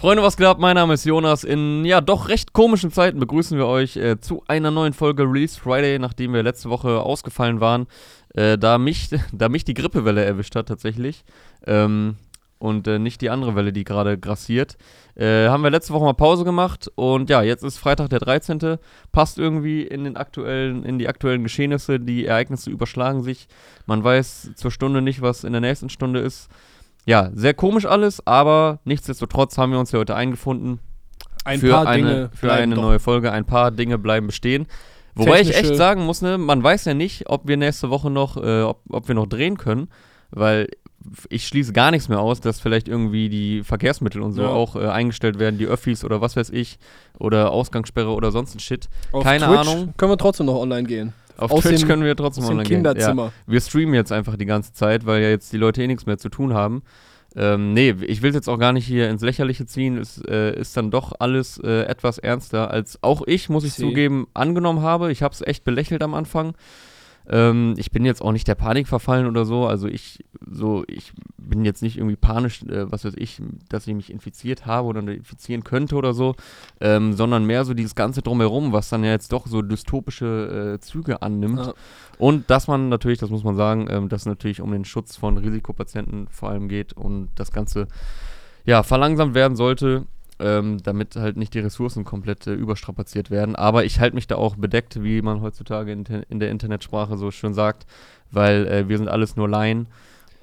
Freunde, 0.00 0.22
was 0.22 0.38
geht 0.38 0.46
ab? 0.46 0.58
Mein 0.58 0.76
Name 0.76 0.94
ist 0.94 1.04
Jonas. 1.04 1.44
In 1.44 1.84
ja 1.84 2.00
doch 2.00 2.30
recht 2.30 2.54
komischen 2.54 2.90
Zeiten 2.90 3.20
begrüßen 3.20 3.58
wir 3.58 3.66
euch 3.66 3.98
äh, 3.98 4.18
zu 4.18 4.42
einer 4.48 4.70
neuen 4.70 4.94
Folge 4.94 5.24
Release 5.24 5.60
Friday, 5.60 5.98
nachdem 5.98 6.32
wir 6.32 6.42
letzte 6.42 6.70
Woche 6.70 7.02
ausgefallen 7.02 7.60
waren, 7.60 7.86
äh, 8.32 8.56
da, 8.56 8.78
mich, 8.78 9.10
da 9.32 9.50
mich 9.50 9.66
die 9.66 9.74
Grippewelle 9.74 10.24
erwischt 10.24 10.56
hat 10.56 10.68
tatsächlich. 10.68 11.22
Ähm, 11.66 12.16
und 12.58 12.88
äh, 12.88 12.98
nicht 12.98 13.20
die 13.20 13.28
andere 13.28 13.54
Welle, 13.56 13.74
die 13.74 13.84
gerade 13.84 14.16
grassiert. 14.16 14.78
Äh, 15.16 15.48
haben 15.48 15.62
wir 15.62 15.68
letzte 15.68 15.92
Woche 15.92 16.06
mal 16.06 16.14
Pause 16.14 16.44
gemacht 16.44 16.90
und 16.94 17.28
ja, 17.28 17.42
jetzt 17.42 17.62
ist 17.62 17.76
Freitag 17.76 18.08
der 18.08 18.20
13. 18.20 18.78
Passt 19.12 19.38
irgendwie 19.38 19.82
in 19.82 20.04
den 20.04 20.16
aktuellen, 20.16 20.82
in 20.82 20.98
die 20.98 21.08
aktuellen 21.08 21.42
Geschehnisse, 21.42 22.00
die 22.00 22.24
Ereignisse 22.24 22.70
überschlagen 22.70 23.22
sich. 23.22 23.48
Man 23.84 24.02
weiß 24.02 24.52
zur 24.54 24.70
Stunde 24.70 25.02
nicht, 25.02 25.20
was 25.20 25.44
in 25.44 25.52
der 25.52 25.60
nächsten 25.60 25.90
Stunde 25.90 26.20
ist 26.20 26.48
ja, 27.06 27.30
sehr 27.34 27.54
komisch 27.54 27.86
alles, 27.86 28.24
aber 28.26 28.80
nichtsdestotrotz 28.84 29.56
haben 29.58 29.72
wir 29.72 29.78
uns 29.78 29.92
ja 29.92 29.98
heute 29.98 30.14
eingefunden 30.14 30.78
Ein 31.44 31.60
für 31.60 31.70
paar 31.70 31.86
eine, 31.86 31.96
Dinge 32.06 32.30
für 32.34 32.52
eine 32.52 32.74
doch. 32.74 32.82
neue 32.82 32.98
Folge. 33.00 33.32
Ein 33.32 33.44
paar 33.46 33.70
Dinge 33.70 33.98
bleiben 33.98 34.26
bestehen. 34.26 34.66
Wobei 35.14 35.40
ich 35.40 35.48
echt 35.50 35.58
Technische- 35.64 35.76
sagen 35.76 36.04
muss, 36.06 36.22
ne, 36.22 36.38
man 36.38 36.62
weiß 36.62 36.84
ja 36.84 36.94
nicht, 36.94 37.28
ob 37.28 37.48
wir 37.48 37.56
nächste 37.56 37.90
Woche 37.90 38.10
noch, 38.10 38.36
äh, 38.36 38.62
ob, 38.62 38.82
ob 38.90 39.08
wir 39.08 39.14
noch 39.14 39.26
drehen 39.26 39.58
können, 39.58 39.88
weil 40.30 40.68
ich 41.30 41.46
schließe 41.46 41.72
gar 41.72 41.90
nichts 41.90 42.08
mehr 42.08 42.20
aus, 42.20 42.40
dass 42.40 42.60
vielleicht 42.60 42.86
irgendwie 42.86 43.28
die 43.30 43.64
Verkehrsmittel 43.64 44.20
und 44.22 44.32
so 44.32 44.42
Ja. 44.42 44.48
auch 44.48 44.76
äh, 44.76 44.86
eingestellt 44.86 45.38
werden, 45.38 45.58
die 45.58 45.66
Öffis 45.66 46.04
oder 46.04 46.20
was 46.20 46.36
weiß 46.36 46.50
ich, 46.50 46.78
oder 47.18 47.50
Ausgangssperre 47.50 48.10
oder 48.10 48.30
sonst 48.30 48.54
ein 48.54 48.60
Shit. 48.60 48.88
Auf 49.10 49.24
Keine 49.24 49.46
Twitch 49.46 49.58
Ahnung. 49.58 49.94
Können 49.96 50.12
wir 50.12 50.18
trotzdem 50.18 50.46
noch 50.46 50.56
online 50.56 50.86
gehen. 50.86 51.12
Auf 51.36 51.50
Aus 51.50 51.62
Twitch 51.62 51.80
dem- 51.80 51.88
können 51.88 52.04
wir 52.04 52.16
trotzdem 52.16 52.44
online 52.44 52.68
gehen. 52.68 52.84
Ja. 52.84 53.32
Wir 53.46 53.60
streamen 53.60 53.94
jetzt 53.94 54.12
einfach 54.12 54.36
die 54.36 54.46
ganze 54.46 54.72
Zeit, 54.72 55.06
weil 55.06 55.22
ja 55.22 55.28
jetzt 55.28 55.52
die 55.52 55.56
Leute 55.56 55.82
eh 55.82 55.86
nichts 55.86 56.06
mehr 56.06 56.18
zu 56.18 56.28
tun 56.28 56.54
haben. 56.54 56.82
Ähm, 57.36 57.74
nee, 57.74 57.94
ich 58.06 58.22
will 58.22 58.30
es 58.30 58.34
jetzt 58.34 58.48
auch 58.48 58.58
gar 58.58 58.72
nicht 58.72 58.86
hier 58.86 59.08
ins 59.08 59.22
Lächerliche 59.22 59.64
ziehen. 59.64 59.98
Es 59.98 60.20
äh, 60.28 60.58
ist 60.58 60.76
dann 60.76 60.90
doch 60.90 61.12
alles 61.20 61.58
äh, 61.62 61.82
etwas 61.84 62.18
ernster, 62.18 62.70
als 62.70 62.98
auch 63.02 63.22
ich, 63.26 63.48
muss 63.48 63.62
ich 63.64 63.74
Sie. 63.74 63.82
zugeben, 63.82 64.26
angenommen 64.34 64.82
habe. 64.82 65.12
Ich 65.12 65.22
habe 65.22 65.32
es 65.32 65.40
echt 65.40 65.62
belächelt 65.64 66.02
am 66.02 66.14
Anfang. 66.14 66.54
Ähm, 67.30 67.74
ich 67.76 67.92
bin 67.92 68.04
jetzt 68.04 68.22
auch 68.22 68.32
nicht 68.32 68.48
der 68.48 68.56
Panik 68.56 68.88
verfallen 68.88 69.26
oder 69.26 69.44
so. 69.44 69.66
Also 69.66 69.86
ich, 69.86 70.24
so, 70.50 70.84
ich 70.88 71.12
bin 71.38 71.64
jetzt 71.64 71.80
nicht 71.80 71.96
irgendwie 71.96 72.16
panisch, 72.16 72.62
äh, 72.64 72.90
was 72.90 73.04
weiß 73.04 73.14
ich, 73.16 73.40
dass 73.68 73.86
ich 73.86 73.94
mich 73.94 74.10
infiziert 74.10 74.66
habe 74.66 74.88
oder 74.88 75.00
infizieren 75.00 75.62
könnte 75.62 75.94
oder 75.94 76.12
so, 76.12 76.34
ähm, 76.80 77.12
sondern 77.12 77.44
mehr 77.44 77.64
so 77.64 77.72
dieses 77.72 77.94
Ganze 77.94 78.20
drumherum, 78.20 78.72
was 78.72 78.88
dann 78.88 79.04
ja 79.04 79.12
jetzt 79.12 79.32
doch 79.32 79.46
so 79.46 79.62
dystopische 79.62 80.74
äh, 80.74 80.80
Züge 80.80 81.22
annimmt. 81.22 81.66
Ja. 81.66 81.74
Und 82.18 82.50
dass 82.50 82.66
man 82.66 82.88
natürlich, 82.88 83.18
das 83.20 83.30
muss 83.30 83.44
man 83.44 83.56
sagen, 83.56 83.86
ähm, 83.88 84.08
dass 84.08 84.22
es 84.22 84.26
natürlich 84.26 84.60
um 84.60 84.72
den 84.72 84.84
Schutz 84.84 85.16
von 85.16 85.38
Risikopatienten 85.38 86.26
vor 86.28 86.50
allem 86.50 86.68
geht 86.68 86.92
und 86.92 87.28
das 87.36 87.52
Ganze 87.52 87.86
ja 88.64 88.82
verlangsamt 88.82 89.34
werden 89.34 89.56
sollte, 89.56 90.06
ähm, 90.40 90.78
damit 90.82 91.16
halt 91.16 91.36
nicht 91.36 91.54
die 91.54 91.60
Ressourcen 91.60 92.04
komplett 92.04 92.46
äh, 92.46 92.54
überstrapaziert 92.54 93.30
werden. 93.30 93.56
Aber 93.56 93.84
ich 93.84 94.00
halte 94.00 94.14
mich 94.14 94.26
da 94.26 94.36
auch 94.36 94.56
bedeckt, 94.56 95.02
wie 95.02 95.22
man 95.22 95.40
heutzutage 95.40 95.92
in, 95.92 96.04
in 96.28 96.40
der 96.40 96.50
Internetsprache 96.50 97.16
so 97.16 97.30
schön 97.30 97.54
sagt, 97.54 97.86
weil 98.30 98.66
äh, 98.66 98.88
wir 98.88 98.98
sind 98.98 99.08
alles 99.08 99.36
nur 99.36 99.48
Laien 99.48 99.86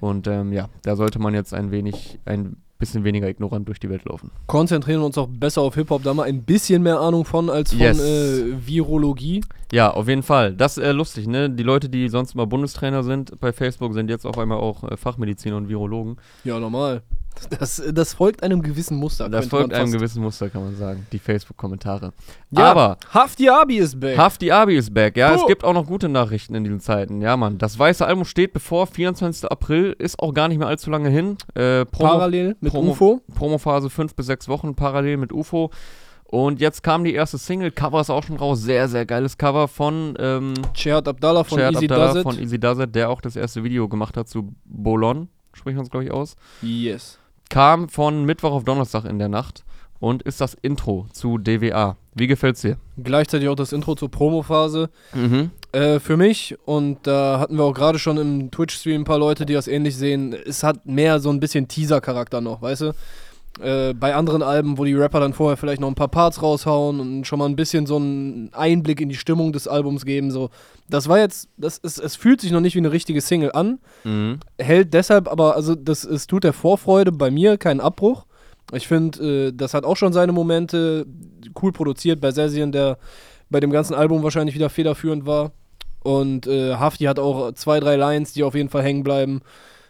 und 0.00 0.26
ähm, 0.26 0.52
ja, 0.52 0.68
da 0.82 0.96
sollte 0.96 1.18
man 1.18 1.34
jetzt 1.34 1.52
ein 1.54 1.70
wenig, 1.70 2.18
ein 2.24 2.56
bisschen 2.78 3.02
weniger 3.02 3.28
ignorant 3.28 3.66
durch 3.66 3.80
die 3.80 3.90
Welt 3.90 4.04
laufen. 4.04 4.30
Konzentrieren 4.46 5.00
wir 5.00 5.06
uns 5.06 5.18
auch 5.18 5.26
besser 5.28 5.62
auf 5.62 5.74
Hip-Hop, 5.74 6.04
da 6.04 6.14
mal 6.14 6.28
ein 6.28 6.44
bisschen 6.44 6.82
mehr 6.82 7.00
Ahnung 7.00 7.24
von 7.24 7.50
als 7.50 7.72
von 7.72 7.80
Yes. 7.80 7.98
äh, 8.00 8.66
Virologie. 8.66 9.40
Ja, 9.72 9.90
auf 9.90 10.06
jeden 10.08 10.22
Fall. 10.22 10.54
Das 10.54 10.78
ist 10.78 10.84
äh, 10.84 10.92
lustig, 10.92 11.26
ne? 11.26 11.50
Die 11.50 11.64
Leute, 11.64 11.88
die 11.88 12.08
sonst 12.08 12.34
immer 12.34 12.46
Bundestrainer 12.46 13.02
sind 13.02 13.38
bei 13.40 13.52
Facebook, 13.52 13.94
sind 13.94 14.08
jetzt 14.08 14.24
auf 14.24 14.38
einmal 14.38 14.58
auch 14.58 14.84
äh, 14.84 14.96
Fachmediziner 14.96 15.56
und 15.56 15.68
Virologen. 15.68 16.18
Ja, 16.44 16.60
normal. 16.60 17.02
Das, 17.58 17.82
das 17.92 18.14
folgt 18.14 18.42
einem 18.42 18.62
gewissen 18.62 18.96
Muster. 18.96 19.28
Das 19.28 19.46
folgt 19.46 19.72
einem 19.72 19.90
gewissen 19.92 20.22
Muster, 20.22 20.50
kann 20.50 20.62
man 20.64 20.76
sagen. 20.76 21.06
Die 21.12 21.18
Facebook-Kommentare. 21.18 22.12
Ja, 22.50 22.70
Aber 22.70 22.98
Hafti 23.12 23.48
Abi 23.48 23.78
ist 23.78 23.98
back. 23.98 24.16
Hafti 24.18 24.50
Abi 24.50 24.76
ist 24.76 24.92
back. 24.92 25.16
Ja, 25.16 25.34
es 25.34 25.42
Oh. 25.42 25.46
gibt 25.46 25.64
auch 25.64 25.72
noch 25.72 25.86
gute 25.86 26.08
Nachrichten 26.08 26.54
in 26.54 26.64
diesen 26.64 26.80
Zeiten. 26.80 27.20
Ja, 27.20 27.36
Mann. 27.36 27.58
Das 27.58 27.78
weiße 27.78 28.06
Album 28.06 28.24
steht 28.24 28.52
bevor. 28.52 28.86
24. 28.86 29.50
April 29.50 29.94
ist 29.98 30.18
auch 30.20 30.32
gar 30.34 30.48
nicht 30.48 30.58
mehr 30.58 30.68
allzu 30.68 30.90
lange 30.90 31.08
hin. 31.08 31.36
Äh, 31.54 31.84
Promo, 31.86 32.10
Parallel 32.10 32.56
mit 32.60 32.72
Promo- 32.72 32.90
UFO. 32.92 33.20
Promophase 33.34 33.90
5 33.90 34.14
bis 34.14 34.26
6 34.26 34.48
Wochen 34.48 34.74
parallel 34.74 35.16
mit 35.16 35.32
UFO. 35.32 35.70
Und 36.24 36.60
jetzt 36.60 36.82
kam 36.82 37.04
die 37.04 37.14
erste 37.14 37.38
Single. 37.38 37.70
Cover 37.70 38.00
ist 38.02 38.10
auch 38.10 38.22
schon 38.22 38.36
raus. 38.36 38.60
Sehr, 38.60 38.86
sehr 38.88 39.06
geiles 39.06 39.38
Cover 39.38 39.66
von 39.66 40.14
ähm, 40.18 40.52
Chad 40.74 41.08
Abdallah 41.08 41.44
von 41.44 41.58
Shared 41.58 41.74
Easy 41.76 41.86
Abdallah 41.86 42.06
Does 42.08 42.16
It. 42.16 42.22
von 42.22 42.38
Easy 42.38 42.58
Does 42.60 42.78
It, 42.80 42.94
der 42.94 43.08
auch 43.08 43.20
das 43.22 43.34
erste 43.36 43.64
Video 43.64 43.88
gemacht 43.88 44.16
hat 44.18 44.28
zu 44.28 44.54
Bolon. 44.66 45.28
Spricht 45.54 45.76
man 45.76 45.84
es, 45.86 45.90
glaube 45.90 46.04
ich, 46.04 46.10
aus. 46.12 46.36
yes. 46.60 47.18
Kam 47.48 47.88
von 47.88 48.24
Mittwoch 48.24 48.52
auf 48.52 48.64
Donnerstag 48.64 49.04
in 49.04 49.18
der 49.18 49.28
Nacht 49.28 49.64
und 50.00 50.22
ist 50.22 50.40
das 50.40 50.54
Intro 50.62 51.06
zu 51.12 51.38
DWA. 51.38 51.96
Wie 52.14 52.26
gefällt's 52.26 52.62
dir? 52.62 52.76
Gleichzeitig 53.02 53.48
auch 53.48 53.56
das 53.56 53.72
Intro 53.72 53.94
zur 53.94 54.10
Promophase. 54.10 54.90
Mhm. 55.14 55.50
Äh, 55.72 56.00
für 56.00 56.16
mich, 56.16 56.56
und 56.64 57.06
da 57.06 57.38
hatten 57.40 57.56
wir 57.56 57.64
auch 57.64 57.74
gerade 57.74 57.98
schon 57.98 58.16
im 58.16 58.50
Twitch-Stream 58.50 59.02
ein 59.02 59.04
paar 59.04 59.18
Leute, 59.18 59.46
die 59.46 59.52
das 59.54 59.68
ähnlich 59.68 59.96
sehen, 59.96 60.34
es 60.46 60.62
hat 60.62 60.86
mehr 60.86 61.20
so 61.20 61.30
ein 61.30 61.40
bisschen 61.40 61.68
Teaser-Charakter 61.68 62.40
noch, 62.40 62.62
weißt 62.62 62.82
du? 62.82 62.94
Äh, 63.60 63.92
bei 63.94 64.14
anderen 64.14 64.42
Alben, 64.42 64.78
wo 64.78 64.84
die 64.84 64.94
Rapper 64.94 65.20
dann 65.20 65.32
vorher 65.32 65.56
vielleicht 65.56 65.80
noch 65.80 65.88
ein 65.88 65.94
paar 65.94 66.08
Parts 66.08 66.40
raushauen 66.42 67.00
und 67.00 67.26
schon 67.26 67.38
mal 67.40 67.46
ein 67.48 67.56
bisschen 67.56 67.86
so 67.86 67.96
einen 67.96 68.50
Einblick 68.52 69.00
in 69.00 69.08
die 69.08 69.16
Stimmung 69.16 69.52
des 69.52 69.66
Albums 69.66 70.04
geben, 70.04 70.30
so. 70.30 70.50
Das 70.88 71.08
war 71.08 71.18
jetzt, 71.18 71.48
das 71.56 71.78
ist, 71.78 71.98
es 71.98 72.14
fühlt 72.16 72.40
sich 72.40 72.52
noch 72.52 72.60
nicht 72.60 72.74
wie 72.74 72.78
eine 72.78 72.92
richtige 72.92 73.20
Single 73.20 73.52
an, 73.52 73.78
Mhm. 74.04 74.38
hält 74.58 74.94
deshalb 74.94 75.28
aber, 75.28 75.56
also 75.56 75.74
das, 75.74 76.04
es 76.04 76.26
tut 76.26 76.44
der 76.44 76.52
Vorfreude 76.52 77.10
bei 77.12 77.30
mir 77.30 77.58
keinen 77.58 77.80
Abbruch. 77.80 78.26
Ich 78.72 78.86
finde, 78.86 79.48
äh, 79.48 79.52
das 79.52 79.74
hat 79.74 79.84
auch 79.84 79.96
schon 79.96 80.12
seine 80.12 80.32
Momente, 80.32 81.06
cool 81.60 81.72
produziert 81.72 82.20
bei 82.20 82.30
Session, 82.30 82.70
der 82.70 82.98
bei 83.50 83.60
dem 83.60 83.70
ganzen 83.70 83.94
Album 83.94 84.22
wahrscheinlich 84.22 84.54
wieder 84.54 84.70
federführend 84.70 85.26
war. 85.26 85.52
Und 86.04 86.46
äh, 86.46 86.74
Hafti 86.76 87.04
hat 87.04 87.18
auch 87.18 87.52
zwei, 87.52 87.80
drei 87.80 87.96
Lines, 87.96 88.32
die 88.32 88.44
auf 88.44 88.54
jeden 88.54 88.68
Fall 88.68 88.82
hängen 88.82 89.02
bleiben. 89.02 89.40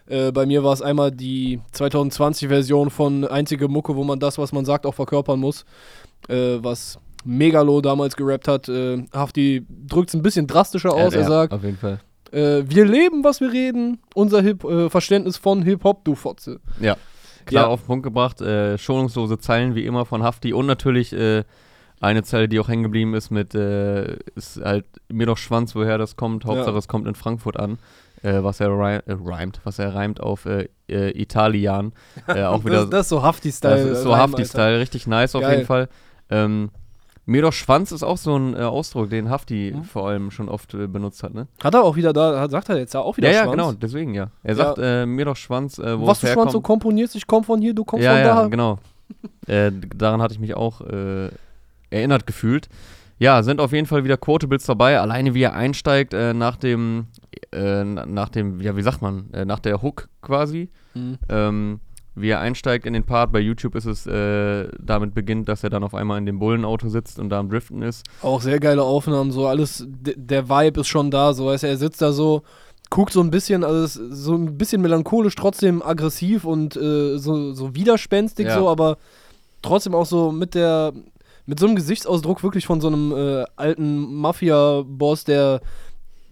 Äh, 0.09 0.31
bei 0.31 0.45
mir 0.45 0.63
war 0.63 0.73
es 0.73 0.81
einmal 0.81 1.11
die 1.11 1.59
2020-Version 1.73 2.89
von 2.89 3.25
Einzige 3.25 3.67
Mucke, 3.67 3.95
wo 3.95 4.03
man 4.03 4.19
das, 4.19 4.37
was 4.37 4.51
man 4.51 4.65
sagt, 4.65 4.85
auch 4.85 4.93
verkörpern 4.95 5.39
muss. 5.39 5.65
Äh, 6.27 6.57
was 6.61 6.99
Megalo 7.23 7.81
damals 7.81 8.15
gerappt 8.15 8.47
hat. 8.47 8.67
Äh, 8.69 9.05
Hafti 9.13 9.65
drückt 9.87 10.09
es 10.09 10.15
ein 10.15 10.21
bisschen 10.21 10.47
drastischer 10.47 10.93
aus. 10.93 11.13
Ja, 11.13 11.21
er 11.21 11.27
sagt, 11.27 11.53
Auf 11.53 11.63
jeden 11.63 11.77
Fall. 11.77 11.99
äh, 12.31 12.63
wir 12.65 12.85
leben, 12.85 13.23
was 13.23 13.39
wir 13.41 13.51
reden. 13.51 13.99
Unser 14.15 14.41
Hip 14.41 14.63
äh, 14.63 14.89
Verständnis 14.89 15.37
von 15.37 15.61
Hip-Hop, 15.61 16.03
du 16.05 16.15
Fotze. 16.15 16.59
Ja. 16.79 16.97
Klar 17.45 17.65
Ja. 17.65 17.69
auf 17.69 17.81
den 17.81 17.87
Punkt 17.87 18.03
gebracht. 18.03 18.37
Schonungslose 18.79 19.39
Zeilen 19.39 19.73
wie 19.75 19.85
immer 19.85 20.05
von 20.05 20.21
Hafti 20.23 20.53
und 20.53 20.65
natürlich 20.67 21.15
eine 22.01 22.23
Zeile, 22.23 22.47
die 22.47 22.59
auch 22.59 22.67
hängen 22.67 22.83
geblieben 22.83 23.13
ist 23.15 23.29
mit 23.31 23.55
äh, 23.55 24.17
ist 24.35 24.61
halt 24.63 24.85
mir 25.09 25.25
doch 25.25 25.37
Schwanz, 25.37 25.73
woher 25.75 25.97
das 25.97 26.15
kommt. 26.15 26.45
Hauptsache 26.45 26.71
Ja. 26.71 26.77
es 26.77 26.87
kommt 26.87 27.07
in 27.07 27.15
Frankfurt 27.15 27.59
an. 27.59 27.79
Äh, 28.21 28.43
was 28.43 28.59
er 28.59 28.69
rei 28.77 28.95
äh, 28.97 29.15
reimt, 29.23 29.61
was 29.63 29.79
er 29.79 29.95
reimt 29.95 30.19
auf 30.19 30.45
äh, 30.45 30.67
äh, 30.89 31.11
Italian. 31.19 31.93
Äh, 32.27 32.43
auch 32.43 32.65
wieder 32.65 32.81
das, 32.81 32.89
das 32.89 32.99
ist 33.05 33.09
so 33.09 33.23
Hafti-Style. 33.23 33.75
Das 33.89 33.97
ist 33.99 34.03
so 34.03 34.17
Hafti-Style, 34.17 34.79
richtig 34.79 35.07
nice 35.07 35.35
auf 35.35 35.41
Geil. 35.41 35.53
jeden 35.55 35.65
Fall. 35.65 35.87
Ähm, 36.29 36.69
mir 37.25 37.41
doch 37.43 37.53
Schwanz 37.53 37.91
ist 37.91 38.03
auch 38.03 38.17
so 38.17 38.35
ein 38.37 38.55
äh, 38.55 38.59
Ausdruck, 38.61 39.09
den 39.09 39.29
Hafti 39.29 39.71
Mhm. 39.75 39.83
vor 39.83 40.07
allem 40.09 40.31
schon 40.31 40.49
oft 40.49 40.71
benutzt 40.91 41.23
hat, 41.23 41.33
ne? 41.33 41.47
Hat 41.63 41.73
er 41.75 41.83
auch 41.83 41.95
wieder 41.95 42.11
da, 42.11 42.39
hat, 42.41 42.51
sagt 42.51 42.69
er 42.69 42.77
jetzt 42.77 42.93
ja 42.93 42.99
auch 43.01 43.15
wieder 43.17 43.29
Ja, 43.29 43.35
ja, 43.35 43.43
Schwanz? 43.43 43.51
genau, 43.55 43.71
deswegen 43.73 44.13
ja. 44.15 44.31
Er 44.43 44.55
Ja. 44.57 44.75
sagt 44.75 45.07
mir 45.07 45.25
doch 45.25 45.35
Schwanz, 45.37 45.77
wo 45.79 46.07
Was 46.07 46.19
du 46.21 46.27
herkommt. 46.27 46.43
Schwanz 46.45 46.51
so 46.53 46.61
komponierst, 46.61 47.15
ich 47.15 47.25
komm 47.27 47.43
von 47.43 47.61
hier, 47.61 47.73
du 47.73 47.85
kommst 47.85 48.03
ja, 48.03 48.11
von 48.15 48.19
ja, 48.25 48.41
da. 48.43 48.47
genau. 48.47 48.79
äh, 49.47 49.71
d- 49.71 49.87
daran 49.95 50.21
hatte 50.21 50.33
ich 50.33 50.39
mich 50.39 50.55
auch 50.55 50.81
erinnert 51.91 52.27
gefühlt. 52.27 52.67
Ja, 53.19 53.43
sind 53.43 53.59
auf 53.59 53.73
jeden 53.73 53.85
Fall 53.85 54.03
wieder 54.03 54.17
Quotables 54.17 54.65
dabei. 54.65 54.99
Alleine 54.99 55.33
wie 55.33 55.41
er 55.43 55.53
einsteigt 55.53 56.13
äh, 56.13 56.33
nach 56.33 56.55
dem, 56.55 57.07
äh, 57.51 57.83
na- 57.83 58.05
nach 58.05 58.29
dem, 58.29 58.59
ja, 58.61 58.75
wie 58.75 58.81
sagt 58.83 59.01
man, 59.01 59.31
äh, 59.33 59.45
nach 59.45 59.59
der 59.59 59.81
Hook 59.81 60.09
quasi. 60.21 60.69
Mhm. 60.93 61.17
ähm, 61.29 61.79
wie 62.15 62.29
er 62.29 62.41
einsteigt 62.41 62.85
in 62.85 62.91
den 62.91 63.05
Part. 63.05 63.31
Bei 63.31 63.39
YouTube 63.39 63.75
ist 63.75 63.85
es 63.85 64.05
äh, 64.05 64.67
damit 64.77 65.13
beginnt, 65.13 65.47
dass 65.47 65.63
er 65.63 65.69
dann 65.69 65.83
auf 65.85 65.93
einmal 65.95 66.17
in 66.17 66.25
dem 66.25 66.37
Bullenauto 66.37 66.89
sitzt 66.89 67.17
und 67.17 67.29
da 67.29 67.39
am 67.39 67.49
Driften 67.49 67.81
ist. 67.81 68.05
Auch 68.21 68.41
sehr 68.41 68.59
geile 68.59 68.83
Aufnahmen, 68.83 69.31
so 69.31 69.47
alles, 69.47 69.85
der 69.87 70.49
Vibe 70.49 70.81
ist 70.81 70.87
schon 70.87 71.11
da, 71.11 71.33
so 71.33 71.45
weißt 71.45 71.63
du, 71.63 71.67
er 71.67 71.77
sitzt 71.77 72.01
da 72.01 72.11
so, 72.11 72.41
guckt 72.89 73.13
so 73.13 73.21
ein 73.21 73.31
bisschen, 73.31 73.63
also 73.63 74.01
so 74.13 74.35
ein 74.35 74.57
bisschen 74.57 74.81
melancholisch, 74.81 75.35
trotzdem 75.35 75.81
aggressiv 75.81 76.43
und 76.43 76.75
äh, 76.75 77.17
so, 77.19 77.53
so 77.53 77.73
widerspenstig 77.75 78.47
Ja. 78.47 78.57
so, 78.59 78.67
aber 78.67 78.97
trotzdem 79.61 79.95
auch 79.95 80.07
so 80.07 80.31
mit 80.33 80.55
der, 80.55 80.91
mit 81.45 81.57
so 81.59 81.67
einem 81.67 81.75
Gesichtsausdruck 81.77 82.43
wirklich 82.43 82.65
von 82.65 82.81
so 82.81 82.87
einem 82.87 83.13
äh, 83.15 83.45
alten 83.55 84.13
Mafia-Boss, 84.15 85.23
der, 85.23 85.61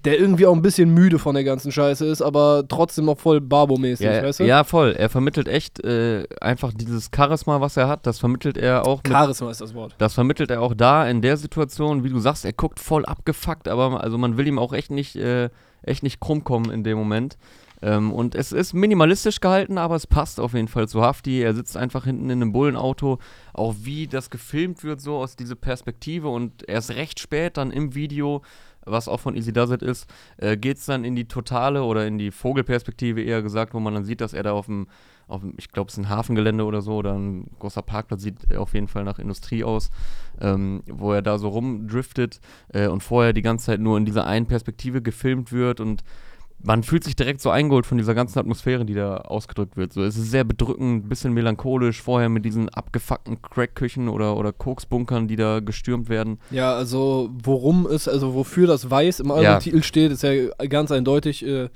der 0.08 0.18
irgendwie 0.22 0.46
auch 0.46 0.56
ein 0.56 0.62
bisschen 0.62 0.94
müde 0.94 1.20
von 1.20 1.36
der 1.36 1.44
ganzen 1.44 1.70
Scheiße 1.70 2.06
ist, 2.06 2.22
aber 2.22 2.64
trotzdem 2.66 3.04
noch 3.04 3.20
voll 3.20 3.42
Barbo-mäßig, 3.42 4.06
Ja, 4.06 4.24
weißt 4.24 4.40
du? 4.40 4.46
ja, 4.46 4.64
voll. 4.64 4.96
Er 4.98 5.10
vermittelt 5.10 5.50
echt 5.50 5.84
äh, 5.84 6.24
einfach 6.40 6.72
dieses 6.74 7.10
Charisma, 7.14 7.60
was 7.60 7.76
er 7.76 7.90
hat. 7.90 8.08
Das 8.08 8.18
vermittelt 8.18 8.58
er 8.58 8.88
auch. 8.88 9.04
Mit, 9.04 9.12
Charisma 9.12 9.52
ist 9.52 9.60
das 9.60 9.74
Wort. 9.74 9.96
das 9.98 10.14
vermittelt 10.14 10.50
er 10.50 10.62
auch 10.62 10.74
da 10.74 11.06
in 11.10 11.22
der 11.22 11.36
Situation, 11.36 12.06
wie 12.06 12.10
du 12.10 12.20
sagst. 12.20 12.46
Er 12.46 12.54
guckt 12.54 12.80
voll 12.80 13.06
abgefuckt, 13.06 13.68
aber 13.68 14.02
also 14.02 14.18
man 14.18 14.38
will 14.38 14.48
ihm 14.48 14.60
auch 14.60 14.72
echt 14.72 14.92
nicht, 14.92 15.18
äh, 15.18 15.50
echt 15.82 16.04
nicht 16.04 16.22
krumm 16.22 16.46
kommen 16.46 16.72
in 16.72 16.86
dem 16.86 16.98
Moment. 16.98 17.38
Ähm, 17.82 18.12
und 18.12 18.34
es 18.34 18.54
ist 18.54 18.74
minimalistisch 18.74 19.40
gehalten, 19.40 19.78
aber 19.78 19.96
es 19.96 20.08
passt 20.08 20.40
auf 20.40 20.54
jeden 20.54 20.68
Fall 20.70 20.88
zu 20.88 21.02
Hafti. 21.02 21.42
Er 21.42 21.54
sitzt 21.54 21.76
einfach 21.78 22.06
hinten 22.06 22.30
in 22.30 22.42
einem 22.42 22.54
Bullenauto. 22.54 23.20
Auch 23.54 23.76
wie 23.84 24.08
das 24.08 24.30
gefilmt 24.30 24.84
wird, 24.84 25.02
so 25.02 25.18
aus 25.18 25.36
dieser 25.36 25.56
Perspektive. 25.56 26.30
Und 26.30 26.68
erst 26.68 26.92
recht 26.92 27.20
spät 27.20 27.58
dann 27.58 27.72
im 27.72 27.94
Video, 27.94 28.42
was 28.88 29.08
auch 29.08 29.20
von 29.20 29.36
Easy 29.36 29.54
Does 29.54 29.72
It 29.72 29.82
ist, 29.82 30.08
äh, 30.38 30.58
geht 30.58 30.78
es 30.78 30.86
dann 30.86 31.04
in 31.04 31.16
die 31.16 31.28
totale 31.28 31.84
oder 31.84 32.08
in 32.08 32.18
die 32.18 32.32
Vogelperspektive 32.32 33.22
eher 33.22 33.42
gesagt, 33.42 33.74
wo 33.74 33.80
man 33.80 33.94
dann 33.94 34.04
sieht, 34.04 34.22
dass 34.22 34.34
er 34.34 34.44
da 34.44 34.54
auf 34.54 34.66
dem, 34.66 34.88
auf 35.28 35.42
dem 35.42 35.54
ich 35.58 35.72
glaube, 35.72 35.90
es 35.90 35.98
ist 35.98 36.06
ein 36.06 36.10
Hafengelände 36.10 36.64
oder 36.64 36.82
so 36.82 36.96
oder 36.96 37.14
ein 37.14 37.50
großer 37.60 37.82
Parkplatz, 37.82 38.22
sieht 38.22 38.56
auf 38.56 38.74
jeden 38.74 38.88
Fall 38.88 39.04
nach 39.04 39.20
Industrie 39.20 39.64
aus, 39.64 39.90
ähm, 40.42 40.84
wo 40.88 41.14
er 41.14 41.22
da 41.22 41.38
so 41.38 41.50
rumdriftet 41.50 42.40
äh, 42.70 42.88
und 42.88 43.04
vorher 43.04 43.34
die 43.34 43.42
ganze 43.42 43.68
Zeit 43.68 43.80
nur 43.80 43.98
in 43.98 44.06
dieser 44.06 44.26
einen 44.26 44.46
Perspektive 44.46 45.02
gefilmt 45.02 45.52
wird 45.52 45.80
und 45.80 46.04
man 46.60 46.84
fühlt 46.84 47.04
sich 47.04 47.16
direkt 47.16 47.42
so 47.42 47.50
eingeholt 47.50 47.86
von 47.86 47.98
dieser 47.98 48.16
ganzen 48.16 48.40
Atmosphäre, 48.40 48.84
die 48.84 48.96
da 48.96 49.18
ausgedrückt 49.18 49.78
wird. 49.78 49.94
So, 49.94 50.04
es 50.04 50.18
ist 50.18 50.32
sehr 50.32 50.44
bedrückend, 50.44 51.06
ein 51.06 51.10
bisschen 51.10 51.34
melancholisch, 51.34 52.02
vorher 52.02 52.30
mit 52.30 52.46
diesen 52.46 52.70
abgefuckten 52.70 53.42
Crackküchen 53.42 54.10
oder, 54.10 54.36
oder 54.38 54.52
Koksbunkern, 54.52 55.28
die 55.28 55.36
da 55.36 55.60
gestürmt 55.60 56.10
werden. 56.10 56.40
Ja, 56.50 56.74
also 56.74 57.30
worum 57.32 57.86
es, 57.86 58.08
also 58.08 58.34
wofür 58.34 58.68
das 58.68 58.90
Weiß 58.90 59.20
im 59.20 59.32
Albumtitel 59.32 59.84
steht, 59.84 60.12
ist 60.12 60.24
ja 60.24 60.48
ganz 60.68 60.92
eindeutig 60.92 61.46
äh, 61.46 61.70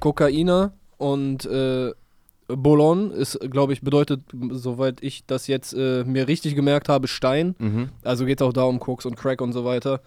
Kokainer 0.00 0.72
und 0.98 1.46
äh, 1.46 1.92
Bolon 2.48 3.10
ist, 3.10 3.38
glaube 3.50 3.72
ich, 3.72 3.80
bedeutet, 3.80 4.20
soweit 4.50 5.02
ich 5.02 5.24
das 5.26 5.46
jetzt 5.46 5.72
äh, 5.72 6.04
mir 6.04 6.28
richtig 6.28 6.54
gemerkt 6.54 6.88
habe, 6.88 7.08
Stein. 7.08 7.54
Mhm. 7.58 7.88
Also 8.02 8.26
geht 8.26 8.40
es 8.40 8.46
auch 8.46 8.52
da 8.52 8.64
um 8.64 8.80
Koks 8.80 9.06
und 9.06 9.16
Crack 9.16 9.40
und 9.40 9.52
so 9.52 9.64
weiter. 9.64 10.00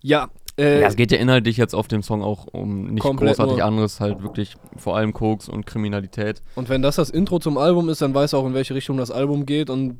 Ja, 0.00 0.30
äh, 0.58 0.80
Ja, 0.82 0.88
es 0.88 0.96
geht 0.96 1.12
ja 1.12 1.18
inhaltlich 1.18 1.56
jetzt 1.56 1.74
auf 1.74 1.88
dem 1.88 2.02
Song 2.02 2.22
auch 2.22 2.46
um 2.52 2.88
nicht 2.94 3.02
großartig 3.04 3.62
anderes, 3.62 4.00
halt 4.00 4.22
wirklich 4.22 4.54
vor 4.76 4.96
allem 4.96 5.12
Koks 5.12 5.48
und 5.48 5.66
Kriminalität. 5.66 6.42
Und 6.54 6.68
wenn 6.68 6.82
das 6.82 6.96
das 6.96 7.10
Intro 7.10 7.38
zum 7.38 7.56
Album 7.58 7.88
ist, 7.88 8.02
dann 8.02 8.12
weiß 8.14 8.32
er 8.34 8.40
auch, 8.40 8.46
in 8.46 8.54
welche 8.54 8.74
Richtung 8.74 8.96
das 8.96 9.10
Album 9.10 9.46
geht. 9.46 9.70
Und 9.70 9.96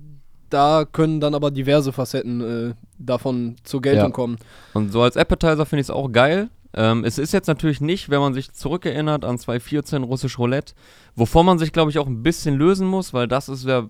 da 0.51 0.85
können 0.91 1.21
dann 1.21 1.35
aber 1.35 1.51
diverse 1.51 1.93
Facetten 1.93 2.41
äh, 2.71 2.75
davon 2.99 3.57
zur 3.65 3.83
Geltung 3.83 4.11
Ja. 4.11 4.11
kommen. 4.11 4.37
Und 4.75 4.91
so 4.93 5.03
als 5.03 5.17
Appetizer 5.17 5.67
finde 5.67 5.81
ich 5.81 5.87
es 5.87 5.91
auch 5.91 6.11
geil. 6.11 6.49
Ähm, 6.75 7.05
es 7.05 7.19
ist 7.19 7.33
jetzt 7.33 7.47
natürlich 7.49 7.81
nicht, 7.81 8.11
wenn 8.11 8.21
man 8.21 8.35
sich 8.35 8.53
zurückerinnert 8.53 9.25
an 9.25 9.39
2014 9.39 10.03
Russisch 10.03 10.39
Roulette, 10.39 10.75
wovon 11.17 11.47
man 11.47 11.59
sich, 11.59 11.73
glaube 11.73 11.91
ich, 11.91 11.99
auch 11.99 12.07
ein 12.07 12.23
bisschen 12.23 12.57
lösen 12.57 12.87
muss, 12.87 13.15
weil 13.15 13.27
das 13.27 13.49
ist 13.49 13.65
ja, 13.67 13.87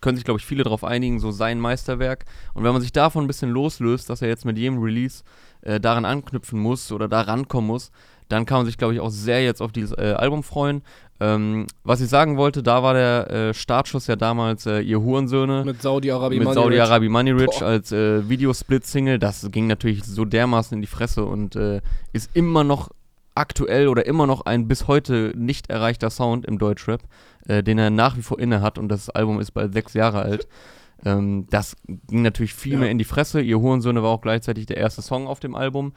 können 0.00 0.16
sich, 0.16 0.24
glaube 0.24 0.38
ich, 0.38 0.46
viele 0.46 0.62
darauf 0.64 0.84
einigen, 0.84 1.18
so 1.20 1.30
sein 1.32 1.58
Meisterwerk. 1.60 2.24
Und 2.54 2.62
wenn 2.64 2.72
man 2.72 2.80
sich 2.82 2.92
davon 2.92 3.24
ein 3.24 3.26
bisschen 3.26 3.50
loslöst, 3.50 4.08
dass 4.08 4.22
er 4.22 4.28
jetzt 4.28 4.44
mit 4.44 4.56
jedem 4.56 4.78
Release 4.80 5.22
äh, 5.62 5.80
daran 5.80 6.04
anknüpfen 6.04 6.58
muss 6.58 6.92
oder 6.92 7.08
da 7.08 7.22
rankommen 7.22 7.68
muss, 7.68 7.90
dann 8.28 8.46
kann 8.46 8.58
man 8.58 8.66
sich, 8.66 8.78
glaube 8.78 8.94
ich, 8.94 9.00
auch 9.00 9.10
sehr 9.10 9.44
jetzt 9.44 9.60
auf 9.60 9.72
dieses 9.72 9.96
äh, 9.96 10.14
Album 10.16 10.42
freuen. 10.42 10.82
Ähm, 11.20 11.66
was 11.84 12.00
ich 12.00 12.08
sagen 12.08 12.36
wollte, 12.36 12.62
da 12.62 12.82
war 12.82 12.94
der 12.94 13.30
äh, 13.30 13.54
Startschuss 13.54 14.06
ja 14.06 14.16
damals 14.16 14.66
äh, 14.66 14.80
ihr 14.80 15.00
Hurensöhne 15.00 15.64
Mit 15.64 15.80
Saudi-Arabi 15.80 16.36
mit 16.36 16.44
Money 16.46 16.54
Saudi-Arabi 16.54 17.08
Money 17.08 17.30
Rich 17.30 17.60
Boah. 17.60 17.66
als 17.66 17.92
äh, 17.92 18.28
Videosplit-Single. 18.28 19.18
Das 19.18 19.48
ging 19.52 19.66
natürlich 19.66 20.04
so 20.04 20.24
dermaßen 20.24 20.74
in 20.74 20.80
die 20.80 20.88
Fresse 20.88 21.24
und 21.24 21.54
äh, 21.54 21.80
ist 22.12 22.30
immer 22.34 22.64
noch 22.64 22.90
aktuell 23.34 23.88
oder 23.88 24.06
immer 24.06 24.26
noch 24.26 24.46
ein 24.46 24.66
bis 24.66 24.88
heute 24.88 25.32
nicht 25.36 25.70
erreichter 25.70 26.10
Sound 26.10 26.44
im 26.44 26.58
Deutschrap, 26.58 27.02
äh, 27.46 27.62
den 27.62 27.78
er 27.78 27.90
nach 27.90 28.16
wie 28.16 28.22
vor 28.22 28.38
inne 28.38 28.60
hat 28.60 28.78
und 28.78 28.88
das 28.88 29.08
Album 29.08 29.40
ist 29.40 29.52
bald 29.52 29.72
sechs 29.74 29.94
Jahre 29.94 30.22
alt. 30.22 30.48
Ähm, 31.04 31.46
das 31.50 31.76
ging 32.08 32.22
natürlich 32.22 32.54
viel 32.54 32.74
Ja. 32.74 32.78
mehr 32.80 32.90
in 32.90 32.98
die 32.98 33.04
Fresse. 33.04 33.40
Ihr 33.40 33.58
Hurensöhne 33.60 34.02
war 34.02 34.10
auch 34.10 34.20
gleichzeitig 34.20 34.66
der 34.66 34.76
erste 34.76 35.02
Song 35.02 35.26
auf 35.26 35.40
dem 35.40 35.54
Album. 35.54 35.92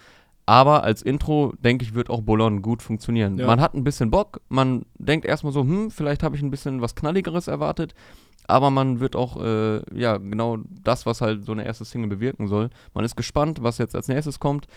Aber 0.47 0.83
als 0.83 1.01
Intro, 1.01 1.53
denke 1.59 1.83
ich, 1.83 1.95
wird 1.95 2.09
auch 2.11 2.21
Bolon 2.21 2.61
gut 2.61 2.83
funktionieren. 2.83 3.37
Ja. 3.37 3.47
Man 3.47 3.59
hat 3.59 3.73
ein 3.73 3.83
bisschen 3.83 4.11
Bock, 4.11 4.41
man 4.47 4.85
denkt 4.99 5.25
erstmal 5.25 5.51
so, 5.53 5.61
hm, 5.61 5.89
vielleicht 5.89 6.21
habe 6.21 6.35
ich 6.35 6.43
ein 6.43 6.51
bisschen 6.51 6.81
was 6.81 6.93
Knalligeres 6.93 7.47
erwartet, 7.47 7.95
aber 8.47 8.69
man 8.69 8.99
wird 8.99 9.15
auch, 9.15 9.41
äh, 9.41 9.81
ja, 9.99 10.17
genau 10.17 10.57
das, 10.83 11.07
was 11.07 11.21
halt 11.21 11.45
so 11.45 11.51
eine 11.51 11.65
erste 11.65 11.83
Single 11.83 12.09
bewirken 12.09 12.47
soll. 12.47 12.69
Man 12.93 13.03
ist 13.03 13.15
gespannt, 13.15 13.63
was 13.63 13.79
jetzt 13.79 13.95
als 13.95 14.07
nächstes 14.07 14.39
kommt. 14.39 14.67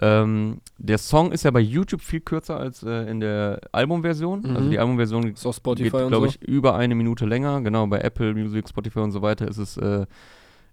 Ähm, 0.00 0.60
der 0.78 0.98
Song 0.98 1.32
ist 1.32 1.44
ja 1.44 1.50
bei 1.50 1.60
YouTube 1.60 2.02
viel 2.02 2.20
kürzer 2.20 2.58
als 2.58 2.82
äh, 2.82 3.10
in 3.10 3.20
der 3.20 3.60
Albumversion. 3.72 4.44
Also 4.44 4.66
Mhm. 4.66 4.70
die 4.70 4.78
Albumversion 4.78 5.26
Ist 5.28 5.46
auf 5.46 5.54
geht, 5.56 5.60
Spotify 5.62 5.96
und 6.02 6.08
glaube 6.08 6.28
so. 6.28 6.34
ich, 6.38 6.42
über 6.42 6.76
eine 6.76 6.94
Minute 6.94 7.24
länger. 7.24 7.60
Genau, 7.62 7.86
bei 7.86 8.00
Apple 8.00 8.34
Music, 8.34 8.68
Spotify 8.68 8.98
und 9.00 9.12
so 9.12 9.22
weiter 9.22 9.48
ist 9.48 9.56
es, 9.58 9.76
äh, 9.78 10.04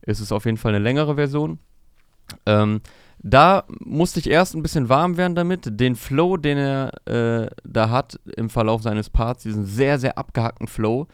ist 0.01 0.19
es 0.19 0.31
auf 0.31 0.45
jeden 0.45 0.57
Fall 0.57 0.75
eine 0.75 0.83
längere 0.83 1.15
Version. 1.15 1.59
Ähm, 2.45 2.81
da 3.19 3.63
musste 3.79 4.19
ich 4.19 4.29
erst 4.29 4.55
ein 4.55 4.61
bisschen 4.63 4.89
warm 4.89 5.15
werden 5.15 5.35
damit. 5.35 5.79
Den 5.79 5.95
Flow, 5.95 6.35
den 6.35 6.57
er 6.57 6.91
äh, 7.07 7.47
da 7.63 7.89
hat 7.89 8.19
im 8.35 8.49
Verlauf 8.49 8.81
seines 8.81 9.09
Parts, 9.09 9.43
diesen 9.43 9.65
sehr, 9.65 9.99
sehr 9.99 10.17
abgehackten 10.17 10.67
Flow, 10.67 11.07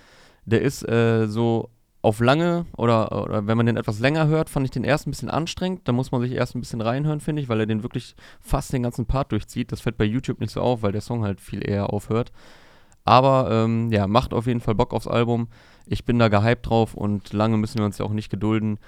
der 0.46 0.62
ist 0.62 0.82
äh, 0.90 1.28
so 1.28 1.70
auf 2.02 2.22
lange 2.22 2.66
oder, 2.78 3.24
oder 3.24 3.46
wenn 3.48 3.58
man 3.58 3.66
den 3.66 3.76
etwas 3.76 4.00
länger 4.00 4.28
hört, 4.28 4.50
fand 4.50 4.66
ich 4.66 4.72
den 4.72 4.86
erst 4.86 5.06
ein 5.06 5.12
bisschen 5.12 5.30
anstrengend. 5.30 5.82
Da 5.84 5.92
muss 5.92 6.12
man 6.12 6.22
sich 6.22 6.32
erst 6.32 6.56
ein 6.56 6.62
bisschen 6.62 6.82
reinhören, 6.82 7.20
finde 7.20 7.42
ich, 7.42 7.50
weil 7.50 7.60
er 7.60 7.66
den 7.66 7.84
wirklich 7.84 8.16
fast 8.40 8.72
den 8.72 8.84
ganzen 8.84 9.06
Part 9.06 9.32
durchzieht. 9.32 9.72
Das 9.72 9.82
fällt 9.82 9.98
bei 9.98 10.06
YouTube 10.06 10.40
nicht 10.40 10.54
so 10.54 10.62
auf, 10.62 10.82
weil 10.82 10.94
der 10.94 11.02
Song 11.02 11.24
halt 11.24 11.42
viel 11.42 11.68
eher 11.68 11.92
aufhört. 11.92 12.32
Aber 13.04 13.50
ähm, 13.52 13.92
ja, 13.92 14.08
macht 14.08 14.34
auf 14.34 14.48
jeden 14.48 14.62
Fall 14.62 14.76
Bock 14.76 14.94
aufs 14.94 15.08
Album. 15.08 15.50
Ich 15.88 16.06
bin 16.06 16.20
da 16.20 16.30
gehypt 16.30 16.70
drauf 16.70 16.94
und 16.94 17.34
lange 17.34 17.58
müssen 17.58 17.80
wir 17.80 17.86
uns 17.86 17.98
ja 17.98 18.06
auch 18.06 18.14
nicht 18.14 18.30
gedulden. 18.30 18.80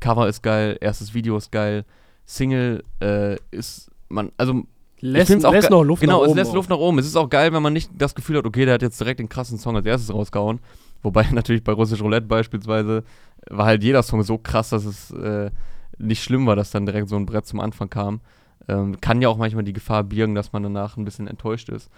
Cover 0.00 0.28
ist 0.28 0.42
geil, 0.42 0.76
erstes 0.80 1.14
Video 1.14 1.36
ist 1.36 1.52
geil, 1.52 1.84
Single 2.24 2.82
äh, 3.00 3.36
ist 3.50 3.90
man, 4.08 4.32
also 4.36 4.64
Lässt, 5.02 5.28
find's 5.28 5.44
auch 5.46 5.52
lässt 5.52 5.70
noch 5.70 5.82
Luft 5.82 6.02
genau, 6.02 6.18
nach 6.18 6.28
oben. 6.28 6.30
es 6.30 6.36
lässt. 6.36 6.52
Luft 6.52 6.68
nach 6.68 6.76
oben. 6.76 6.98
Es 6.98 7.06
ist 7.06 7.16
auch 7.16 7.30
geil, 7.30 7.52
wenn 7.52 7.62
man 7.62 7.72
nicht 7.72 7.90
das 7.96 8.14
Gefühl 8.14 8.36
hat, 8.36 8.44
okay, 8.44 8.66
der 8.66 8.74
hat 8.74 8.82
jetzt 8.82 9.00
direkt 9.00 9.18
den 9.18 9.30
krassen 9.30 9.58
Song 9.58 9.74
als 9.76 9.86
erstes 9.86 10.12
rausgehauen. 10.12 10.60
Wobei 11.02 11.26
natürlich 11.32 11.64
bei 11.64 11.72
Russisch 11.72 12.02
Roulette 12.02 12.26
beispielsweise 12.26 13.04
war 13.48 13.66
halt 13.66 13.82
jeder 13.82 14.02
Song 14.02 14.22
so 14.22 14.38
krass, 14.38 14.70
dass 14.70 14.84
es 14.84 15.10
äh, 15.12 15.50
nicht 15.98 16.22
schlimm 16.22 16.46
war, 16.46 16.56
dass 16.56 16.70
dann 16.70 16.86
direkt 16.86 17.08
so 17.08 17.16
ein 17.16 17.26
Brett 17.26 17.46
zum 17.46 17.60
Anfang 17.60 17.88
kam. 17.90 18.20
Ähm, 18.68 19.00
kann 19.00 19.22
ja 19.22 19.28
auch 19.28 19.36
manchmal 19.38 19.64
die 19.64 19.72
Gefahr 19.72 20.04
birgen, 20.04 20.34
dass 20.34 20.52
man 20.52 20.62
danach 20.62 20.96
ein 20.96 21.04
bisschen 21.04 21.26
enttäuscht 21.26 21.68
ist. 21.68 21.90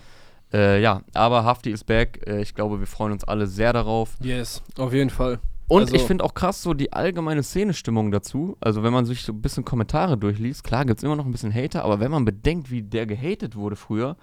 Äh, 0.52 0.80
ja, 0.82 1.02
aber 1.14 1.44
Hafti 1.44 1.70
ist 1.70 1.84
back. 1.84 2.24
Äh, 2.26 2.42
ich 2.42 2.54
glaube, 2.54 2.78
wir 2.78 2.86
freuen 2.86 3.12
uns 3.12 3.24
alle 3.24 3.46
sehr 3.46 3.72
darauf. 3.72 4.16
Yes, 4.20 4.62
auf 4.78 4.92
jeden 4.92 5.10
Fall. 5.10 5.38
Und 5.68 5.82
Also- 5.82 5.94
ich 5.94 6.02
finde 6.02 6.24
auch 6.24 6.34
krass 6.34 6.62
so 6.62 6.74
die 6.74 6.92
allgemeine 6.92 7.42
Szenestimmung 7.42 8.10
dazu. 8.10 8.56
Also 8.60 8.82
wenn 8.82 8.92
man 8.92 9.06
sich 9.06 9.22
so 9.22 9.32
ein 9.32 9.40
bisschen 9.40 9.64
Kommentare 9.64 10.18
durchliest, 10.18 10.64
klar 10.64 10.84
gibt 10.84 10.98
es 10.98 11.04
immer 11.04 11.16
noch 11.16 11.24
ein 11.24 11.32
bisschen 11.32 11.54
Hater, 11.54 11.84
aber 11.84 11.98
wenn 12.00 12.10
man 12.10 12.24
bedenkt, 12.24 12.70
wie 12.70 12.82
der 12.82 13.06
gehatet 13.06 13.56
wurde 13.56 13.76
früher 13.76 14.16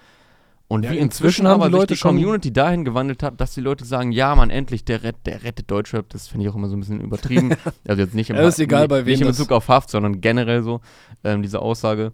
und 0.70 0.84
Ja, 0.86 0.92
wie 0.92 1.00
inzwischen 1.00 1.46
inzwischen 1.46 1.48
haben 1.48 1.64
die 1.64 1.76
Leute 1.78 1.96
die 1.96 2.00
Community 2.00 2.54
dahin 2.54 2.86
gewandelt 2.86 3.24
hat, 3.24 3.42
dass 3.42 3.56
die 3.56 3.62
Leute 3.62 3.86
sagen, 3.86 4.12
ja 4.12 4.36
man, 4.36 4.52
endlich, 4.52 4.86
der, 4.86 5.02
rett, 5.04 5.16
der 5.26 5.44
rettet 5.44 5.70
Deutschrap, 5.70 6.08
das 6.10 6.28
finde 6.28 6.46
ich 6.46 6.52
auch 6.52 6.56
immer 6.56 6.70
so 6.70 6.78
ein 6.78 6.80
bisschen 6.80 7.02
übertrieben. 7.02 7.54
also 7.88 8.02
jetzt 8.02 8.14
nicht 8.14 8.30
im, 8.30 8.36
Ja, 8.36 8.48
ist 8.48 8.60
egal, 8.60 8.88
bei 8.88 8.98
nicht, 8.98 9.06
wem 9.08 9.12
nicht 9.14 9.22
in 9.22 9.28
Bezug 9.28 9.52
auf 9.52 9.68
Haft, 9.68 9.90
sondern 9.90 10.22
generell 10.22 10.62
so, 10.62 10.80
ähm, 11.24 11.42
diese 11.42 11.60
Aussage. 11.60 12.12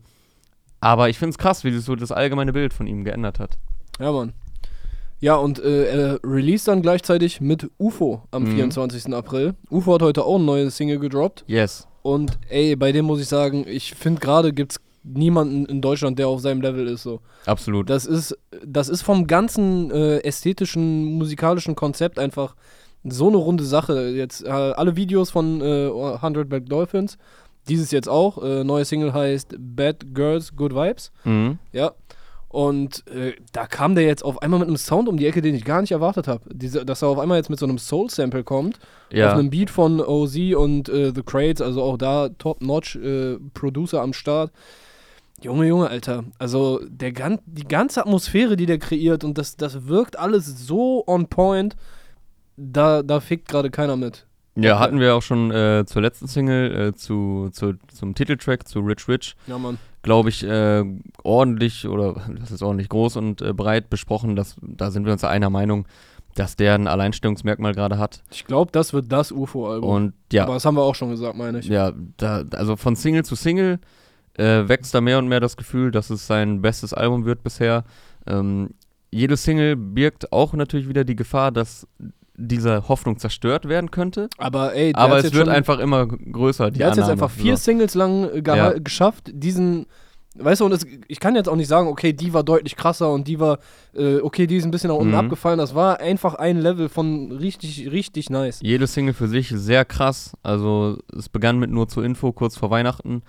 Aber 0.80 1.10
ich 1.10 1.18
finde 1.20 1.32
es 1.32 1.38
krass, 1.38 1.66
wie 1.66 1.72
sich 1.72 1.84
so 1.84 1.96
das 1.98 2.14
allgemeine 2.14 2.54
Bild 2.54 2.74
von 2.74 2.88
ihm 2.88 3.04
geändert 3.04 3.40
hat. 3.40 3.58
Ja, 4.00 4.12
Mann. 4.14 4.32
Ja, 5.20 5.36
und 5.36 5.60
äh, 5.60 5.86
er 5.86 6.20
release 6.24 6.66
dann 6.66 6.82
gleichzeitig 6.82 7.42
mit 7.42 7.70
UFO 7.78 8.24
am 8.32 8.44
Mhm. 8.44 8.56
24. 8.56 9.14
April. 9.14 9.56
UFO 9.70 9.96
hat 9.96 10.02
heute 10.02 10.24
auch 10.24 10.36
eine 10.36 10.46
neue 10.46 10.72
Single 10.72 11.00
gedroppt. 11.00 11.44
Yes. 11.48 11.88
Und 12.04 12.38
ey, 12.50 12.76
bei 12.76 12.92
dem 12.94 13.06
muss 13.06 13.20
ich 13.20 13.28
sagen, 13.28 13.66
ich 13.68 13.96
finde 13.96 14.22
gerade 14.22 14.54
gibt's 14.54 14.80
niemanden 15.06 15.66
in 15.66 15.82
Deutschland, 15.82 16.20
der 16.20 16.28
auf 16.28 16.42
seinem 16.42 16.62
Level 16.62 16.88
ist 16.88 17.04
so. 17.04 17.22
Absolut. 17.46 17.90
Das 17.90 18.06
ist, 18.06 18.38
das 18.66 18.90
ist 18.90 19.02
vom 19.02 19.28
ganzen 19.28 19.92
äh, 19.92 20.18
ästhetischen, 20.20 21.18
musikalischen 21.18 21.76
Konzept 21.76 22.20
einfach 22.20 22.56
so 23.04 23.28
eine 23.28 23.38
runde 23.38 23.64
Sache. 23.64 24.10
Jetzt 24.10 24.44
äh, 24.44 24.50
alle 24.50 24.96
Videos 24.96 25.30
von 25.30 25.62
äh, 25.62 25.90
100 25.90 26.50
Bad 26.50 26.72
Dolphins, 26.72 27.18
dieses 27.68 27.92
jetzt 27.92 28.10
auch. 28.10 28.42
Äh, 28.44 28.64
neue 28.64 28.86
Single 28.86 29.14
heißt 29.14 29.56
Bad 29.60 30.14
Girls, 30.14 30.56
Good 30.56 30.74
Vibes. 30.74 31.12
Mhm. 31.24 31.60
Ja. 31.72 31.94
Und 32.56 33.06
äh, 33.08 33.34
da 33.52 33.68
kam 33.68 33.96
der 33.96 34.06
jetzt 34.06 34.24
auf 34.24 34.42
einmal 34.42 34.60
mit 34.60 34.70
einem 34.70 34.78
Sound 34.78 35.10
um 35.10 35.18
die 35.18 35.26
Ecke, 35.26 35.42
den 35.42 35.56
ich 35.56 35.66
gar 35.66 35.82
nicht 35.82 35.92
erwartet 35.92 36.28
habe. 36.28 36.42
Dass 36.56 37.02
er 37.02 37.10
auf 37.10 37.20
einmal 37.20 37.38
jetzt 37.38 37.50
mit 37.50 37.60
so 37.60 37.66
einem 37.66 37.78
Soul-Sample 37.78 38.46
kommt. 38.46 38.80
Ja. 39.12 39.28
Auf 39.28 39.34
einem 39.34 39.50
Beat 39.50 39.70
von 39.70 40.00
OZ 40.00 40.38
und 40.56 40.88
äh, 40.88 41.12
The 41.14 41.22
Crates, 41.22 41.62
also 41.62 41.84
auch 41.84 41.98
da 41.98 42.30
top-notch 42.30 42.96
äh, 42.96 43.38
Producer 43.54 44.02
am 44.02 44.14
Start. 44.14 44.52
Junge, 45.42 45.68
Junge, 45.68 45.90
Alter. 45.90 46.24
Also 46.40 46.80
der 46.88 47.12
gan 47.12 47.40
die 47.46 47.68
ganze 47.68 48.02
Atmosphäre, 48.02 48.56
die 48.56 48.66
der 48.66 48.80
kreiert 48.80 49.24
und 49.24 49.38
das, 49.38 49.58
das 49.58 49.88
wirkt 49.88 50.18
alles 50.18 50.46
so 50.68 51.04
on 51.08 51.28
point. 51.28 51.76
Da, 52.58 53.04
da 53.04 53.20
fickt 53.20 53.50
gerade 53.50 53.70
keiner 53.70 53.98
mit. 53.98 54.26
Ja, 54.58 54.80
hatten 54.80 55.02
wir 55.02 55.14
auch 55.16 55.22
schon 55.22 55.52
äh, 55.52 55.84
zur 55.86 56.02
letzten 56.02 56.28
Single, 56.28 56.74
äh, 56.90 56.96
zu, 56.96 57.50
zu, 57.52 57.74
zum 57.94 58.16
Titeltrack, 58.16 58.66
zu 58.66 58.80
Rich 58.80 59.06
Rich, 59.10 59.36
Ja, 59.48 59.58
Mann. 59.58 59.78
glaube 60.02 60.30
ich, 60.30 60.44
äh, 60.46 60.86
ordentlich 61.24 61.86
oder 61.90 62.16
das 62.40 62.52
ist 62.52 62.64
ordentlich 62.64 62.88
groß 62.88 63.18
und 63.18 63.42
äh, 63.42 63.52
breit 63.52 63.90
besprochen. 63.90 64.38
Dass, 64.38 64.56
da 64.62 64.92
sind 64.92 65.06
wir 65.06 65.12
uns 65.12 65.26
einer 65.26 65.50
Meinung, 65.50 65.86
dass 66.36 66.56
der 66.56 66.76
ein 66.76 66.88
Alleinstellungsmerkmal 66.88 67.74
gerade 67.74 67.98
hat. 67.98 68.24
Ich 68.32 68.46
glaube, 68.46 68.72
das 68.72 68.94
wird 68.94 69.12
das 69.12 69.34
UFO-Album. 69.34 69.90
Und 69.90 70.14
ja, 70.32 70.44
Aber 70.46 70.54
das 70.54 70.64
haben 70.66 70.76
wir 70.76 70.84
auch 70.84 70.96
schon 70.96 71.10
gesagt, 71.10 71.36
meine 71.38 71.60
ich. 71.60 71.68
ja 71.68 71.92
da, 72.16 72.46
also 72.54 72.78
von 72.78 72.96
Single 72.96 73.26
zu 73.26 73.36
Single 73.36 73.80
äh, 74.38 74.68
wächst 74.68 74.94
da 74.94 75.02
mehr 75.02 75.18
und 75.20 75.28
mehr 75.28 75.40
das 75.40 75.58
Gefühl, 75.58 75.92
dass 75.92 76.10
es 76.10 76.28
sein 76.28 76.62
bestes 76.62 76.94
Album 76.94 77.26
wird 77.26 77.44
bisher. 77.44 77.84
Ähm, 78.28 78.72
jede 79.12 79.38
Single 79.38 79.76
birgt 79.76 80.32
auch 80.34 80.54
natürlich 80.54 80.90
wieder 80.90 81.04
die 81.04 81.16
Gefahr, 81.16 81.52
dass 81.52 81.88
diese 82.38 82.90
Hoffnung 82.90 83.18
zerstört 83.18 83.68
werden 83.70 83.92
könnte. 83.92 84.30
Aber 84.38 84.74
ey, 84.76 84.92
Aber 84.94 85.20
es 85.20 85.32
wird 85.34 85.48
einfach 85.48 85.80
immer 85.80 86.06
größer. 86.06 86.70
Die 86.70 86.80
Der 86.80 86.88
hat 86.92 86.98
jetzt 86.98 87.08
einfach 87.10 87.32
vier 87.32 87.56
So. 87.56 87.64
Singles 87.64 87.94
lang 87.96 88.26
äh, 88.30 88.44
Ja. 88.46 88.74
geschafft, 88.74 89.32
diesen. 89.34 89.86
Weißt 90.38 90.60
du, 90.60 90.66
und 90.66 90.74
es, 90.74 90.86
ich 91.08 91.22
kann 91.22 91.34
jetzt 91.38 91.48
auch 91.48 91.56
nicht 91.56 91.70
sagen, 91.70 91.88
okay, 91.88 92.12
die 92.12 92.34
war 92.34 92.44
deutlich 92.44 92.76
krasser 92.76 93.10
und 93.14 93.26
die 93.26 93.40
war, 93.40 93.60
äh, 93.94 94.18
okay, 94.18 94.48
die 94.48 94.58
ist 94.58 94.66
ein 94.66 94.72
bisschen 94.72 94.90
nach 94.90 94.98
unten 94.98 95.14
Mhm. 95.14 95.20
abgefallen. 95.20 95.58
Das 95.60 95.76
war 95.76 96.02
einfach 96.02 96.34
ein 96.34 96.58
Level 96.60 96.90
von 96.90 97.32
richtig, 97.32 97.90
richtig 97.90 98.30
nice. 98.30 98.60
Jede 98.62 98.86
Single 98.86 99.14
für 99.14 99.30
sich 99.30 99.48
sehr 99.48 99.86
krass. 99.86 100.34
Also 100.44 100.98
es 101.18 101.30
begann 101.30 101.58
mit 101.58 101.70
nur 101.72 101.88
zur 101.88 102.04
Info 102.04 102.34
kurz 102.34 102.58
vor 102.58 102.70
Weihnachten, 102.70 103.22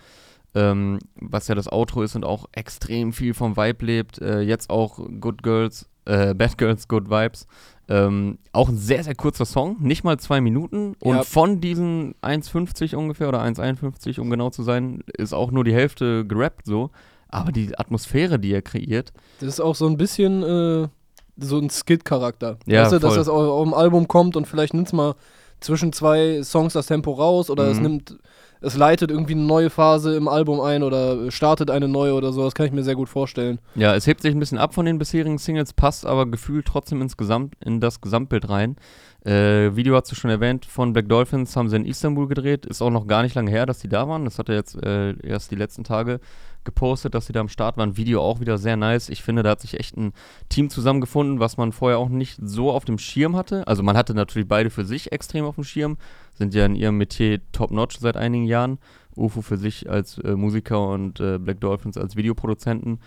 ähm, 0.56 0.98
was 1.20 1.48
ja 1.48 1.54
das 1.54 1.70
Outro 1.70 2.02
ist 2.02 2.16
und 2.16 2.24
auch 2.24 2.46
extrem 2.52 3.12
viel 3.12 3.34
vom 3.34 3.56
Vibe 3.56 3.84
lebt. 3.84 4.18
Äh, 4.20 4.40
jetzt 4.40 4.70
auch 4.70 4.98
Good 5.20 5.42
Girls, 5.42 5.86
äh, 6.06 6.32
Bad 6.34 6.56
Girls, 6.56 6.88
Good 6.88 7.10
Vibes. 7.10 7.46
Ähm, 7.88 8.38
auch 8.52 8.68
ein 8.68 8.76
sehr, 8.78 9.04
sehr 9.04 9.14
kurzer 9.14 9.44
Song, 9.44 9.76
nicht 9.80 10.02
mal 10.02 10.18
zwei 10.18 10.40
Minuten. 10.40 10.94
Und 10.98 11.16
Ja. 11.16 11.22
von 11.22 11.60
diesen 11.60 12.14
1,50 12.22 12.96
ungefähr 12.96 13.28
oder 13.28 13.42
1,51, 13.42 14.18
um 14.18 14.30
genau 14.30 14.50
zu 14.50 14.62
sein, 14.62 15.04
ist 15.18 15.32
auch 15.34 15.50
nur 15.52 15.62
die 15.62 15.74
Hälfte 15.74 16.24
gerappt 16.26 16.66
so. 16.66 16.90
Aber 17.28 17.52
die 17.52 17.76
Atmosphäre, 17.78 18.38
die 18.38 18.52
er 18.52 18.62
kreiert, 18.62 19.12
Das 19.40 19.48
ist 19.50 19.60
auch 19.60 19.74
so 19.74 19.86
ein 19.86 19.96
bisschen 19.96 20.42
äh, 20.42 20.88
so 21.36 21.58
ein 21.58 21.68
Skit-Charakter. 21.70 22.56
Ja, 22.66 22.82
weißt 22.84 22.92
du, 22.94 22.98
dass 23.00 23.14
das 23.16 23.28
auf, 23.28 23.46
auf 23.48 23.64
dem 23.64 23.74
Album 23.74 24.08
kommt 24.08 24.36
und 24.36 24.46
vielleicht 24.48 24.72
nimmt 24.74 24.86
es 24.86 24.92
mal 24.94 25.14
zwischen 25.60 25.92
zwei 25.92 26.42
Songs 26.42 26.72
das 26.72 26.86
Tempo 26.86 27.12
raus 27.12 27.50
oder 27.50 27.64
es 27.70 27.76
Mhm. 27.78 27.82
nimmt, 27.82 28.18
es 28.60 28.76
leitet 28.76 29.10
irgendwie 29.10 29.34
eine 29.34 29.42
neue 29.42 29.70
Phase 29.70 30.16
im 30.16 30.28
Album 30.28 30.60
ein 30.60 30.82
oder 30.82 31.30
startet 31.30 31.70
eine 31.70 31.88
neue 31.88 32.14
oder 32.14 32.32
so. 32.32 32.44
Das 32.44 32.54
kann 32.54 32.66
ich 32.66 32.72
mir 32.72 32.82
sehr 32.82 32.94
gut 32.94 33.08
vorstellen. 33.08 33.58
Ja, 33.74 33.94
es 33.94 34.06
hebt 34.06 34.22
sich 34.22 34.34
ein 34.34 34.40
bisschen 34.40 34.58
ab 34.58 34.74
von 34.74 34.86
den 34.86 34.98
bisherigen 34.98 35.38
Singles, 35.38 35.72
passt 35.72 36.06
aber 36.06 36.26
gefühlt 36.26 36.66
trotzdem 36.66 37.02
insgesamt 37.02 37.54
in 37.64 37.80
das 37.80 38.00
Gesamtbild 38.00 38.48
rein. 38.48 38.76
Äh, 39.24 39.74
Video 39.74 39.96
hast 39.96 40.10
du 40.10 40.14
schon 40.14 40.30
erwähnt, 40.30 40.66
von 40.66 40.92
Black 40.92 41.08
Dolphins 41.08 41.56
haben 41.56 41.68
sie 41.68 41.76
in 41.76 41.84
Istanbul 41.84 42.28
gedreht. 42.28 42.64
Ist 42.64 42.80
auch 42.80 42.90
noch 42.90 43.06
gar 43.06 43.22
nicht 43.22 43.34
lange 43.34 43.50
her, 43.50 43.66
dass 43.66 43.80
die 43.80 43.88
da 43.88 44.08
waren. 44.08 44.24
Das 44.24 44.38
hat 44.38 44.48
er 44.48 44.54
jetzt 44.54 44.80
äh, 44.82 45.14
erst 45.26 45.50
die 45.50 45.56
letzten 45.56 45.84
Tage 45.84 46.20
gepostet, 46.66 47.14
dass 47.14 47.26
sie 47.26 47.32
da 47.32 47.40
am 47.40 47.48
Start 47.48 47.78
waren. 47.78 47.96
Video 47.96 48.20
auch 48.20 48.40
wieder 48.40 48.58
sehr 48.58 48.76
nice. 48.76 49.08
Ich 49.08 49.22
finde, 49.22 49.42
da 49.42 49.50
hat 49.50 49.62
sich 49.62 49.80
echt 49.80 49.96
ein 49.96 50.12
Team 50.50 50.68
zusammengefunden, 50.68 51.40
was 51.40 51.56
man 51.56 51.72
vorher 51.72 51.98
auch 51.98 52.10
nicht 52.10 52.38
so 52.42 52.70
auf 52.70 52.84
dem 52.84 52.98
Schirm 52.98 53.36
hatte. 53.36 53.66
Also 53.66 53.82
man 53.82 53.96
hatte 53.96 54.14
natürlich 54.14 54.48
beide 54.48 54.68
für 54.70 54.84
sich 54.84 55.12
extrem 55.12 55.44
auf 55.44 55.54
dem 55.54 55.64
Schirm, 55.64 55.96
sind 56.36 56.54
ja 56.54 56.66
in 56.66 56.74
ihrem 56.74 56.96
Metier 56.98 57.40
top-notch 57.52 57.98
seit 57.98 58.16
einigen 58.16 58.44
Jahren. 58.44 58.78
UFO 59.16 59.40
für 59.40 59.56
sich 59.56 59.88
als 59.88 60.18
äh, 60.18 60.36
Musiker 60.36 60.88
und 60.88 61.20
äh, 61.20 61.38
Black 61.38 61.60
Dolphins 61.60 61.96
als 61.96 62.16
Videoproduzenten. 62.16 63.00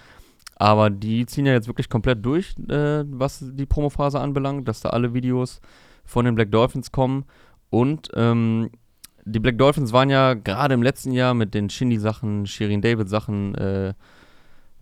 Aber 0.56 0.90
die 0.90 1.26
ziehen 1.26 1.46
ja 1.46 1.54
jetzt 1.54 1.68
wirklich 1.68 1.88
komplett 1.90 2.26
durch, 2.26 2.56
äh, 2.68 3.04
was 3.06 3.46
die 3.54 3.66
Promophase 3.66 4.20
anbelangt, 4.20 4.68
dass 4.68 4.82
da 4.82 4.90
alle 4.90 5.14
Videos 5.14 5.62
von 6.04 6.26
den 6.26 6.36
Black 6.36 6.52
Dolphins 6.52 6.92
kommen. 6.92 7.26
Und 7.70 8.10
ähm, 8.16 8.72
die 9.26 9.40
Black 9.40 9.58
Dolphins 9.58 9.94
waren 9.94 10.10
ja 10.10 10.34
gerade 10.34 10.74
im 10.74 10.82
letzten 10.82 11.12
Jahr 11.12 11.34
mit 11.36 11.54
den 11.54 11.70
Shindy-Sachen, 11.70 12.48
Shirin 12.48 12.82
David-Sachen, 12.82 13.56
äh, 13.56 13.94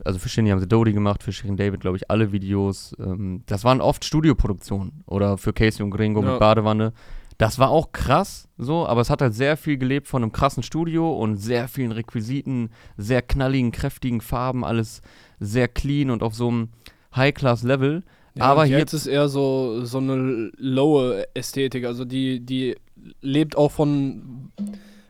also 0.06 0.20
für 0.20 0.30
Shindy 0.30 0.52
haben 0.52 0.60
sie 0.60 0.68
Dodie 0.68 0.94
gemacht, 0.94 1.24
für 1.24 1.32
Shirin 1.32 1.58
David, 1.58 1.80
glaube 1.82 1.98
ich, 1.98 2.10
alle 2.10 2.32
Videos. 2.32 2.96
Ähm, 3.00 3.44
das 3.48 3.64
waren 3.64 3.82
oft 3.82 4.06
Studioproduktionen 4.06 5.04
oder 5.06 5.38
für 5.38 5.54
Casey 5.54 5.84
und 5.84 5.92
Gringo 5.92 6.24
Ja. 6.24 6.32
mit 6.32 6.40
Badewanne. 6.40 6.94
Das 7.38 7.60
war 7.60 7.70
auch 7.70 7.92
krass, 7.92 8.48
so, 8.58 8.88
aber 8.88 9.02
es 9.02 9.12
hat 9.12 9.22
halt 9.22 9.36
sehr 9.36 9.58
viel 9.58 9.78
gelebt 9.78 10.08
von 10.08 10.24
einem 10.24 10.32
krassen 10.32 10.64
Studio 10.64 11.14
und 11.14 11.38
sehr 11.38 11.68
vielen 11.68 11.92
Requisiten, 11.92 12.72
sehr 12.98 13.22
knalligen, 13.22 13.72
kräftigen 13.72 14.22
Farben, 14.22 14.66
alles 14.66 15.02
sehr 15.40 15.68
clean 15.68 16.10
und 16.10 16.24
auf 16.24 16.34
so 16.34 16.48
einem 16.48 16.70
High-Class-Level. 17.16 18.04
aber 18.40 18.62
und 18.62 18.68
hier 18.68 18.80
jetzt 18.80 18.94
ist 18.94 19.06
eher 19.06 19.30
so, 19.30 19.86
so 19.86 20.00
eine 20.00 20.52
lowe 20.58 21.26
Ästhetik. 21.36 21.86
Also 21.86 22.06
die, 22.06 22.40
die 22.40 22.76
lebt 23.22 23.56
auch 23.56 23.72
von. 23.72 24.52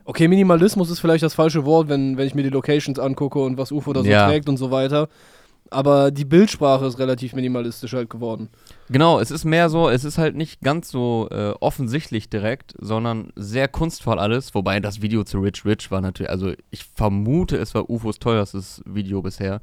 Okay, 0.04 0.28
Minimalismus 0.28 0.90
ist 0.90 1.00
vielleicht 1.00 1.22
das 1.22 1.34
falsche 1.34 1.64
Wort, 1.64 1.88
wenn, 1.88 2.16
wenn 2.16 2.26
ich 2.26 2.34
mir 2.34 2.42
die 2.42 2.48
Locations 2.50 2.98
angucke 2.98 3.38
und 3.38 3.58
was 3.58 3.72
UFO 3.72 3.92
da 3.92 4.02
so 4.02 4.08
Ja. 4.08 4.26
trägt 4.26 4.48
und 4.48 4.56
so 4.56 4.70
weiter. 4.70 5.08
Aber 5.70 6.10
die 6.10 6.24
Bildsprache 6.24 6.86
ist 6.86 6.98
relativ 6.98 7.34
minimalistisch 7.34 7.92
halt 7.92 8.10
geworden. 8.10 8.48
Genau, 8.88 9.20
es 9.20 9.30
ist 9.30 9.44
mehr 9.44 9.68
so, 9.68 9.88
es 9.88 10.04
ist 10.04 10.18
halt 10.18 10.34
nicht 10.34 10.60
ganz 10.60 10.90
so 10.90 11.28
äh, 11.30 11.52
offensichtlich 11.60 12.30
direkt, 12.30 12.74
sondern 12.80 13.32
sehr 13.36 13.68
kunstvoll 13.68 14.18
alles. 14.18 14.54
Wobei 14.54 14.80
das 14.80 15.02
Video 15.02 15.24
zu 15.24 15.40
Rich 15.40 15.64
Rich 15.64 15.90
war 15.90 16.00
natürlich, 16.00 16.30
also 16.30 16.52
ich 16.70 16.84
vermute, 16.84 17.56
es 17.56 17.74
war 17.74 17.90
UFOs 17.90 18.18
teuerstes 18.18 18.82
Video 18.86 19.22
bisher. 19.22 19.60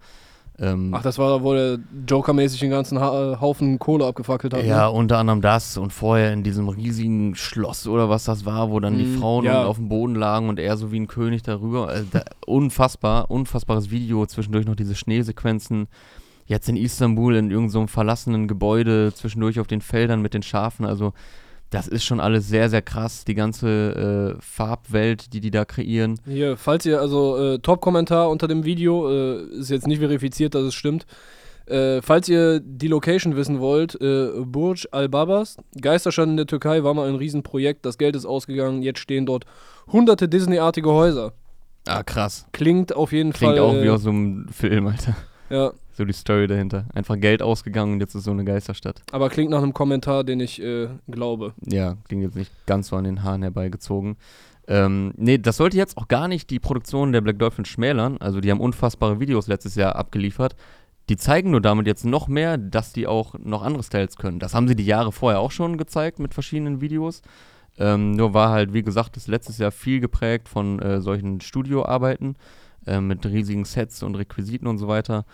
Ähm, 0.58 0.94
Ach, 0.94 1.02
das 1.02 1.18
war, 1.18 1.44
wo 1.44 1.54
der 1.54 1.80
Joker-mäßig 2.08 2.60
den 2.62 2.70
ganzen 2.70 3.00
ha 3.00 3.34
äh, 3.34 3.38
Haufen 3.42 3.78
Kohle 3.78 4.06
abgefackelt 4.06 4.54
hat. 4.54 4.64
ja, 4.64 4.86
Ne? 4.90 4.92
unter 4.92 5.18
anderem 5.18 5.42
das 5.42 5.78
und 5.78 5.92
vorher 5.92 6.32
in 6.32 6.44
diesem 6.44 6.70
riesigen 6.70 7.36
Schloss 7.36 7.88
oder 7.88 8.10
was 8.10 8.24
das 8.24 8.46
war, 8.46 8.72
wo 8.72 8.80
dann 8.80 8.98
die 8.98 9.04
Mm, 9.04 9.20
Frauen 9.20 9.44
ja. 9.46 9.66
auf 9.66 9.76
dem 9.76 9.90
Boden 9.90 10.16
lagen 10.16 10.48
und 10.48 10.58
er 10.60 10.78
so 10.78 10.92
wie 10.94 11.00
ein 11.00 11.08
König 11.08 11.44
darüber. 11.44 11.90
Also 11.90 12.06
da, 12.12 12.22
unfassbar, 12.46 13.30
unfassbares 13.30 13.92
Video, 13.92 14.26
zwischendurch 14.26 14.66
noch 14.66 14.76
diese 14.76 14.96
Schneesequenzen. 14.96 15.88
Jetzt 16.46 16.70
in 16.70 16.78
Istanbul 16.78 17.36
in 17.36 17.52
irgendeinem 17.52 17.88
so 17.88 17.88
verlassenen 17.88 18.48
Gebäude, 18.48 19.12
zwischendurch 19.14 19.60
auf 19.60 19.68
den 19.68 19.82
Feldern 19.82 20.22
mit 20.22 20.34
den 20.34 20.44
Schafen. 20.44 20.86
Also 20.86 21.14
das 21.70 21.88
ist 21.88 22.04
schon 22.06 22.20
alles 22.20 22.48
sehr, 22.48 22.70
sehr 22.70 22.82
krass. 22.82 23.26
Die 23.26 23.36
ganze 23.36 24.36
äh, 24.38 24.42
Farbwelt, 24.42 25.34
die 25.34 25.40
die 25.42 25.52
da 25.52 25.66
kreieren. 25.66 26.20
Hier, 26.26 26.58
falls 26.58 26.86
ihr, 26.86 27.02
also 27.02 27.38
äh, 27.38 27.60
Top-Kommentar 27.60 28.30
unter 28.30 28.48
dem 28.48 28.64
Video, 28.66 29.10
äh, 29.12 29.42
ist 29.60 29.70
jetzt 29.72 29.88
nicht 29.88 30.00
verifiziert, 30.00 30.56
dass 30.56 30.64
es 30.64 30.74
stimmt. 30.74 31.06
Äh, 31.66 32.02
falls 32.04 32.30
ihr 32.30 32.60
die 32.60 32.88
Location 32.88 33.36
wissen 33.36 33.60
wollt, 33.60 34.00
äh, 34.00 34.30
Burj 34.46 34.86
Al-Babas, 34.92 35.58
Geisterstadt 35.82 36.28
in 36.28 36.38
der 36.38 36.46
Türkei, 36.46 36.84
war 36.84 36.94
mal 36.94 37.10
ein 37.10 37.16
Riesenprojekt, 37.16 37.86
das 37.86 37.98
Geld 37.98 38.16
ist 38.16 38.26
ausgegangen, 38.26 38.84
jetzt 38.84 39.00
stehen 39.00 39.26
dort 39.26 39.46
hunderte 39.92 40.30
Disney-artige 40.30 40.90
Häuser. 40.92 41.34
Ah, 41.88 42.04
krass. 42.04 42.46
Klingt 42.52 42.96
auf 42.96 43.12
jeden 43.12 43.34
Klingt 43.34 43.56
Fall. 43.58 43.64
auch 43.64 43.74
wie 43.74 43.88
äh, 43.88 43.90
aus 43.90 44.04
so 44.04 44.10
einem 44.10 44.48
Film, 44.50 44.88
Alter. 44.88 45.16
ja, 45.50 45.72
So 45.96 46.04
die 46.04 46.14
Story 46.14 46.48
dahinter. 46.48 46.86
Einfach 46.94 47.18
Geld 47.18 47.42
ausgegangen 47.42 47.94
und 47.94 48.00
jetzt 48.02 48.16
ist 48.16 48.26
so 48.26 48.32
eine 48.32 48.44
Geisterstadt. 48.44 49.02
aber 49.14 49.30
klingt 49.30 49.50
nach 49.50 49.64
einem 49.64 49.74
Kommentar, 49.74 50.26
den 50.26 50.42
ich 50.42 50.62
äh, 50.62 50.90
glaube. 51.10 51.54
ja, 51.66 51.96
ging 52.10 52.22
jetzt 52.22 52.36
nicht 52.36 52.52
ganz 52.66 52.90
so 52.90 52.98
an 52.98 53.06
den 53.06 53.24
Haaren 53.24 53.44
herbeigezogen. 53.44 54.18
Ähm, 54.68 55.14
nee, 55.16 55.38
das 55.38 55.58
sollte 55.58 55.78
jetzt 55.78 55.98
auch 55.98 56.08
gar 56.08 56.28
nicht 56.28 56.50
die 56.50 56.60
Produktion 56.60 57.12
der 57.12 57.22
Black 57.22 57.40
Dolphins 57.40 57.70
schmälern. 57.70 58.18
Also 58.18 58.42
die 58.42 58.52
haben 58.52 58.60
unfassbare 58.60 59.20
Videos 59.20 59.48
letztes 59.48 59.76
Jahr 59.76 59.96
abgeliefert. 59.96 60.56
Die 61.08 61.18
zeigen 61.18 61.52
nur 61.52 61.62
damit 61.62 61.88
jetzt 61.88 62.04
noch 62.04 62.28
mehr, 62.28 62.58
dass 62.58 62.92
die 62.92 63.06
auch 63.08 63.36
noch 63.38 63.62
andere 63.62 63.84
Styles 63.84 64.18
können. 64.18 64.40
Das 64.40 64.56
haben 64.56 64.68
sie 64.68 64.76
die 64.76 64.86
Jahre 64.86 65.12
vorher 65.12 65.40
auch 65.40 65.52
schon 65.52 65.78
gezeigt 65.78 66.20
mit 66.20 66.34
verschiedenen 66.34 66.82
Videos. 66.82 67.22
Ähm, 67.78 68.12
nur 68.12 68.34
war 68.34 68.50
halt, 68.50 68.74
wie 68.74 68.84
gesagt, 68.84 69.16
das 69.16 69.28
letztes 69.28 69.60
Jahr 69.60 69.72
viel 69.72 70.00
geprägt 70.00 70.50
von 70.50 70.80
äh, 70.80 71.00
solchen 71.02 71.42
Studioarbeiten 71.42 72.36
äh, 72.88 73.02
mit 73.02 73.26
riesigen 73.26 73.66
Sets 73.66 74.02
und 74.02 74.16
Requisiten 74.16 74.68
und 74.68 74.78
so 74.78 74.88
weiter. 74.88 75.26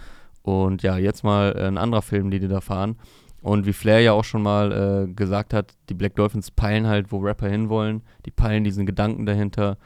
Und 0.43 0.83
ja, 0.83 0.98
jetzt 0.98 1.24
mal 1.24 1.55
äh, 1.55 1.67
ein 1.67 1.77
anderer 1.77 2.01
Film, 2.01 2.31
den 2.31 2.41
die 2.41 2.48
da 2.48 2.62
fahren. 2.62 2.98
Und 3.41 3.65
wie 3.65 3.74
Flair 3.74 4.01
ja 4.01 4.13
auch 4.13 4.24
schon 4.24 4.43
mal 4.43 5.07
äh, 5.10 5.13
gesagt 5.13 5.53
hat, 5.53 5.74
die 5.89 5.93
Black 5.95 6.15
Dolphins 6.15 6.51
peilen 6.51 6.88
halt, 6.88 7.12
wo 7.12 7.17
Rapper 7.19 7.50
hinwollen. 7.50 8.03
Die 8.25 8.31
peilen 8.31 8.63
diesen 8.63 8.86
Gedanken 8.86 9.25
dahinter. 9.25 9.77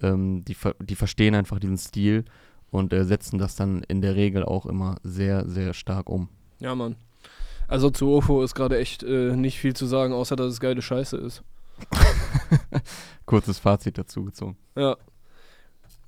Ähm, 0.00 0.44
die, 0.44 0.56
die 0.80 0.94
verstehen 0.94 1.34
einfach 1.34 1.58
diesen 1.58 1.76
Stil 1.76 2.24
und 2.70 2.92
äh, 2.92 3.04
setzen 3.04 3.38
das 3.38 3.56
dann 3.56 3.82
in 3.88 4.00
der 4.00 4.14
Regel 4.14 4.44
auch 4.44 4.66
immer 4.66 4.96
sehr, 5.02 5.48
sehr 5.48 5.74
stark 5.74 6.08
um. 6.08 6.28
Ja, 6.60 6.74
Mann. 6.74 6.96
Also 7.66 7.90
zu 7.90 8.16
UFO 8.16 8.42
ist 8.42 8.54
gerade 8.54 8.78
echt 8.78 9.02
äh, 9.02 9.36
nicht 9.36 9.58
viel 9.58 9.74
zu 9.74 9.86
sagen, 9.86 10.12
außer 10.12 10.36
dass 10.36 10.52
es 10.52 10.60
geile 10.60 10.82
Scheiße 10.82 11.16
ist. 11.16 11.42
Kurzes 13.26 13.58
Fazit 13.58 13.98
dazu 13.98 14.24
gezogen. 14.24 14.56
Ja. 14.76 14.96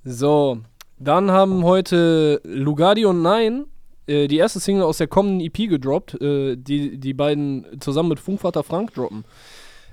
So, 0.03 0.59
dann 0.99 1.31
haben 1.31 1.63
heute 1.63 2.41
Lugardi 2.43 3.05
und 3.05 3.21
Nein 3.21 3.65
äh, 4.07 4.27
die 4.27 4.37
erste 4.37 4.59
Single 4.59 4.83
aus 4.83 4.97
der 4.97 5.07
kommenden 5.07 5.41
EP 5.41 5.69
gedroppt, 5.69 6.19
äh, 6.21 6.55
die 6.55 6.97
die 6.97 7.13
beiden 7.13 7.65
zusammen 7.79 8.09
mit 8.09 8.19
Funkvater 8.19 8.63
Frank 8.63 8.93
droppen. 8.93 9.25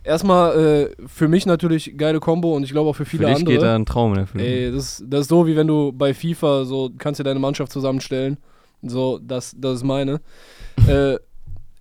Erstmal 0.03 0.57
äh, 0.59 1.07
für 1.07 1.29
mich 1.29 1.45
natürlich 1.45 1.97
geile 1.99 2.21
Combo 2.21 2.57
und 2.57 2.63
ich 2.63 2.71
glaube 2.71 2.89
auch 2.91 2.97
für 2.97 3.05
viele 3.05 3.25
Für 3.25 3.31
dich 3.31 3.39
andere. 3.41 3.55
geht 3.55 3.63
da 3.63 3.75
ein 3.75 3.85
Traum 3.85 4.15
in 4.15 4.21
Erfüllung. 4.21 4.47
Ey, 4.47 4.73
das, 4.73 5.05
das 5.07 5.23
ist 5.23 5.29
so, 5.29 5.47
wie 5.47 5.57
wenn 5.57 5.67
du 5.67 5.93
bei 5.93 6.15
FIFA 6.15 6.65
so 6.65 6.91
kannst 6.97 7.21
dir 7.21 7.25
deine 7.25 7.41
Mannschaft 7.41 7.71
zusammenstellen. 7.71 8.39
So, 8.83 9.19
das, 9.19 9.55
das 9.59 9.77
ist 9.77 9.85
meine. 9.85 10.21
äh, 10.89 11.17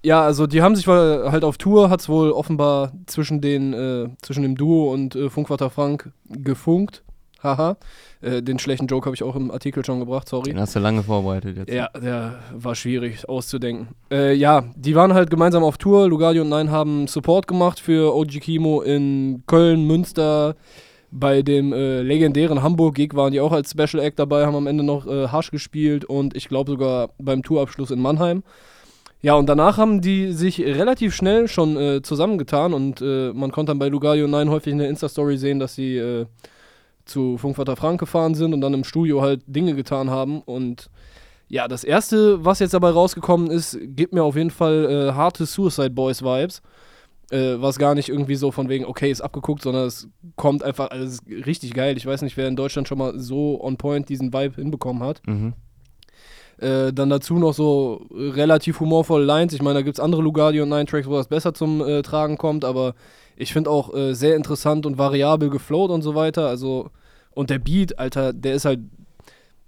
ja, 0.04 0.22
also 0.22 0.48
die 0.48 0.62
haben 0.62 0.76
sich 0.76 0.88
halt 0.88 1.44
auf 1.44 1.58
Tour, 1.58 1.90
hat 1.90 2.02
es 2.02 2.10
wohl 2.10 2.32
offenbar 2.32 2.92
zwischen 3.06 3.42
den, 3.42 3.74
äh, 3.74 4.10
zwischen 4.22 4.44
dem 4.44 4.56
Duo 4.56 4.94
und 4.94 5.16
äh, 5.16 5.30
Funkvater 5.30 5.70
Frank 5.70 6.12
gefunkt. 6.26 7.04
Haha. 7.42 7.78
Äh, 8.22 8.42
den 8.42 8.60
schlechten 8.60 8.88
Joke 8.88 9.06
habe 9.06 9.16
ich 9.16 9.24
auch 9.24 9.36
im 9.36 9.50
Artikel 9.50 9.86
schon 9.86 10.00
gebracht, 10.00 10.28
sorry. 10.28 10.52
Den 10.52 10.60
hast 10.60 10.76
du 10.76 10.80
lange 10.80 11.04
vorbereitet 11.04 11.58
jetzt. 11.58 11.74
Ja, 11.74 11.88
der 11.90 12.40
war 12.54 12.76
schwierig 12.76 13.28
auszudenken. 13.30 13.90
Äh, 14.12 14.34
ja, 14.34 14.66
die 14.76 14.96
waren 14.96 15.14
halt 15.14 15.30
gemeinsam 15.30 15.64
auf 15.64 15.78
Tour. 15.78 16.08
Lugardi 16.08 16.40
und 16.40 16.50
Nein 16.50 16.70
haben 16.70 17.08
Support 17.08 17.48
gemacht 17.48 17.80
für 17.80 18.14
OG 18.16 18.42
Kimo 18.42 18.82
in 18.82 19.44
Köln, 19.48 19.86
Münster. 19.86 20.56
Bei 21.12 21.42
dem 21.42 21.74
äh, 21.74 22.02
legendären 22.02 22.62
Hamburg-Gig 22.62 23.16
waren 23.16 23.32
die 23.32 23.40
auch 23.40 23.52
als 23.52 23.72
Special 23.72 24.04
Act 24.04 24.20
dabei, 24.20 24.46
haben 24.46 24.56
am 24.56 24.68
Ende 24.68 24.84
noch 24.84 25.08
äh, 25.08 25.30
Hasch 25.30 25.50
gespielt 25.50 26.06
und 26.06 26.36
ich 26.36 26.50
glaube 26.50 26.72
sogar 26.72 27.10
beim 27.18 27.42
Tourabschluss 27.42 27.90
in 27.90 28.00
Mannheim. 28.00 28.44
Ja, 29.22 29.34
und 29.34 29.48
danach 29.48 29.78
haben 29.78 30.02
die 30.02 30.34
sich 30.34 30.62
relativ 30.62 31.16
schnell 31.16 31.48
schon 31.48 31.78
äh, 31.78 32.02
zusammengetan 32.04 32.74
und 32.74 33.02
äh, 33.02 33.34
man 33.34 33.52
konnte 33.52 33.72
dann 33.72 33.80
bei 33.80 33.88
Lugario 33.88 34.28
9 34.28 34.50
häufig 34.50 34.72
in 34.72 34.78
der 34.78 34.88
Insta-Story 34.88 35.38
sehen, 35.38 35.60
dass 35.60 35.74
sie 35.76 36.26
zu 37.10 37.38
Funkvater 37.38 37.76
Frank 37.76 38.00
gefahren 38.00 38.36
sind 38.36 38.54
und 38.54 38.62
dann 38.62 38.74
im 38.74 38.84
Studio 38.84 39.22
halt 39.22 39.42
Dinge 39.48 39.76
getan 39.76 40.10
haben. 40.10 40.42
Und 40.42 40.90
ja, 41.48 41.68
das 41.68 41.84
erste, 41.84 42.44
was 42.46 42.60
jetzt 42.60 42.74
dabei 42.74 42.92
rausgekommen 42.92 43.50
ist, 43.50 43.78
gibt 43.82 44.14
mir 44.14 44.24
auf 44.24 44.36
jeden 44.36 44.52
Fall 44.52 45.10
äh, 45.10 45.14
harte 45.14 45.46
Suicide 45.46 45.90
Boys 45.90 46.22
Vibes. 46.22 46.62
Äh, 47.32 47.62
was 47.62 47.78
gar 47.78 47.94
nicht 47.94 48.10
irgendwie 48.10 48.36
so 48.36 48.52
von 48.52 48.70
wegen, 48.70 48.86
okay, 48.86 49.12
ist 49.12 49.22
abgeguckt, 49.22 49.62
sondern 49.62 49.86
es 49.86 50.08
kommt 50.36 50.64
einfach, 50.64 50.90
also 50.90 51.06
es 51.06 51.14
ist 51.20 51.46
richtig 51.46 51.76
geil. 51.76 51.96
Ich 51.96 52.06
weiß 52.06 52.24
nicht, 52.24 52.38
wer 52.38 52.48
in 52.48 52.56
Deutschland 52.56 52.88
schon 52.88 52.98
mal 52.98 53.20
so 53.20 53.62
on 53.62 53.78
point 53.78 54.10
diesen 54.10 54.34
Vibe 54.34 54.56
hinbekommen 54.56 55.04
hat. 55.04 55.22
Mhm. 55.28 55.54
Äh, 56.58 56.92
dann 56.92 57.10
dazu 57.10 57.36
noch 57.36 57.54
so 57.54 58.06
relativ 58.12 58.80
humorvolle 58.80 59.26
Lines. 59.26 59.54
Ich 59.54 59.62
meine, 59.62 59.76
da 59.76 59.82
gibt 59.82 59.98
es 59.98 60.04
andere 60.04 60.22
Lugardi 60.22 60.60
und 60.60 60.70
Nine 60.70 60.86
Tracks, 60.86 61.08
wo 61.08 61.14
das 61.14 61.28
besser 61.28 61.54
zum 61.54 61.82
äh, 61.82 62.02
Tragen 62.02 62.38
kommt, 62.38 62.66
aber 62.66 62.96
ich 63.38 63.54
finde 63.54 63.70
auch 63.70 63.94
äh, 63.94 64.14
sehr 64.14 64.36
interessant 64.36 64.86
und 64.86 64.98
variabel 64.98 65.50
geflowt 65.50 65.92
und 65.92 66.02
so 66.02 66.16
weiter. 66.16 66.48
Also, 66.48 66.90
und 67.32 67.50
der 67.50 67.60
Beat, 67.60 67.98
Alter, 68.00 68.34
der 68.34 68.56
ist 68.56 68.66
halt, 68.66 68.80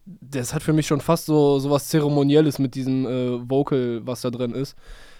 das 0.05 0.53
hat 0.53 0.63
für 0.63 0.73
mich 0.73 0.87
schon 0.87 1.01
fast 1.01 1.25
so, 1.25 1.59
so 1.59 1.69
was 1.69 1.87
Zeremonielles 1.89 2.59
mit 2.59 2.75
diesem 2.75 3.05
äh, 3.05 3.49
Vocal, 3.49 4.01
was 4.03 4.21
da 4.21 4.29
drin 4.29 4.53
ist. 4.53 4.75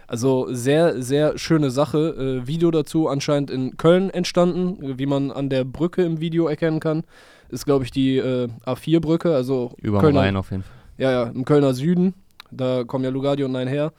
Also 0.08 0.48
sehr, 0.52 1.02
sehr 1.02 1.38
schöne 1.38 1.72
Sache. 1.72 2.42
Äh, 2.44 2.48
Video 2.48 2.70
dazu 2.72 3.08
anscheinend 3.08 3.50
in 3.50 3.78
Köln 3.78 4.10
entstanden, 4.10 4.98
wie 5.00 5.06
man 5.06 5.32
an 5.32 5.50
der 5.50 5.64
Brücke 5.64 6.04
im 6.04 6.20
Video 6.20 6.48
erkennen 6.48 6.82
kann. 6.82 7.04
Ist, 7.50 7.66
glaube 7.66 7.86
ich, 7.86 7.92
die 7.92 8.18
äh, 8.18 8.50
A4-Brücke, 8.66 9.34
also 9.34 9.72
Über 9.78 10.00
Kölner, 10.00 10.22
Rhein 10.22 10.36
auf 10.36 10.52
jeden 10.52 10.64
Fall. 10.64 10.74
ja, 10.98 11.12
ja, 11.12 11.24
im 11.24 11.46
Kölner 11.46 11.74
Süden. 11.74 12.14
Da 12.50 12.84
kommen 12.84 13.06
ja 13.06 13.10
Lugardi 13.10 13.44
und 13.46 13.54
Nein 13.54 13.68
her. 13.70 13.94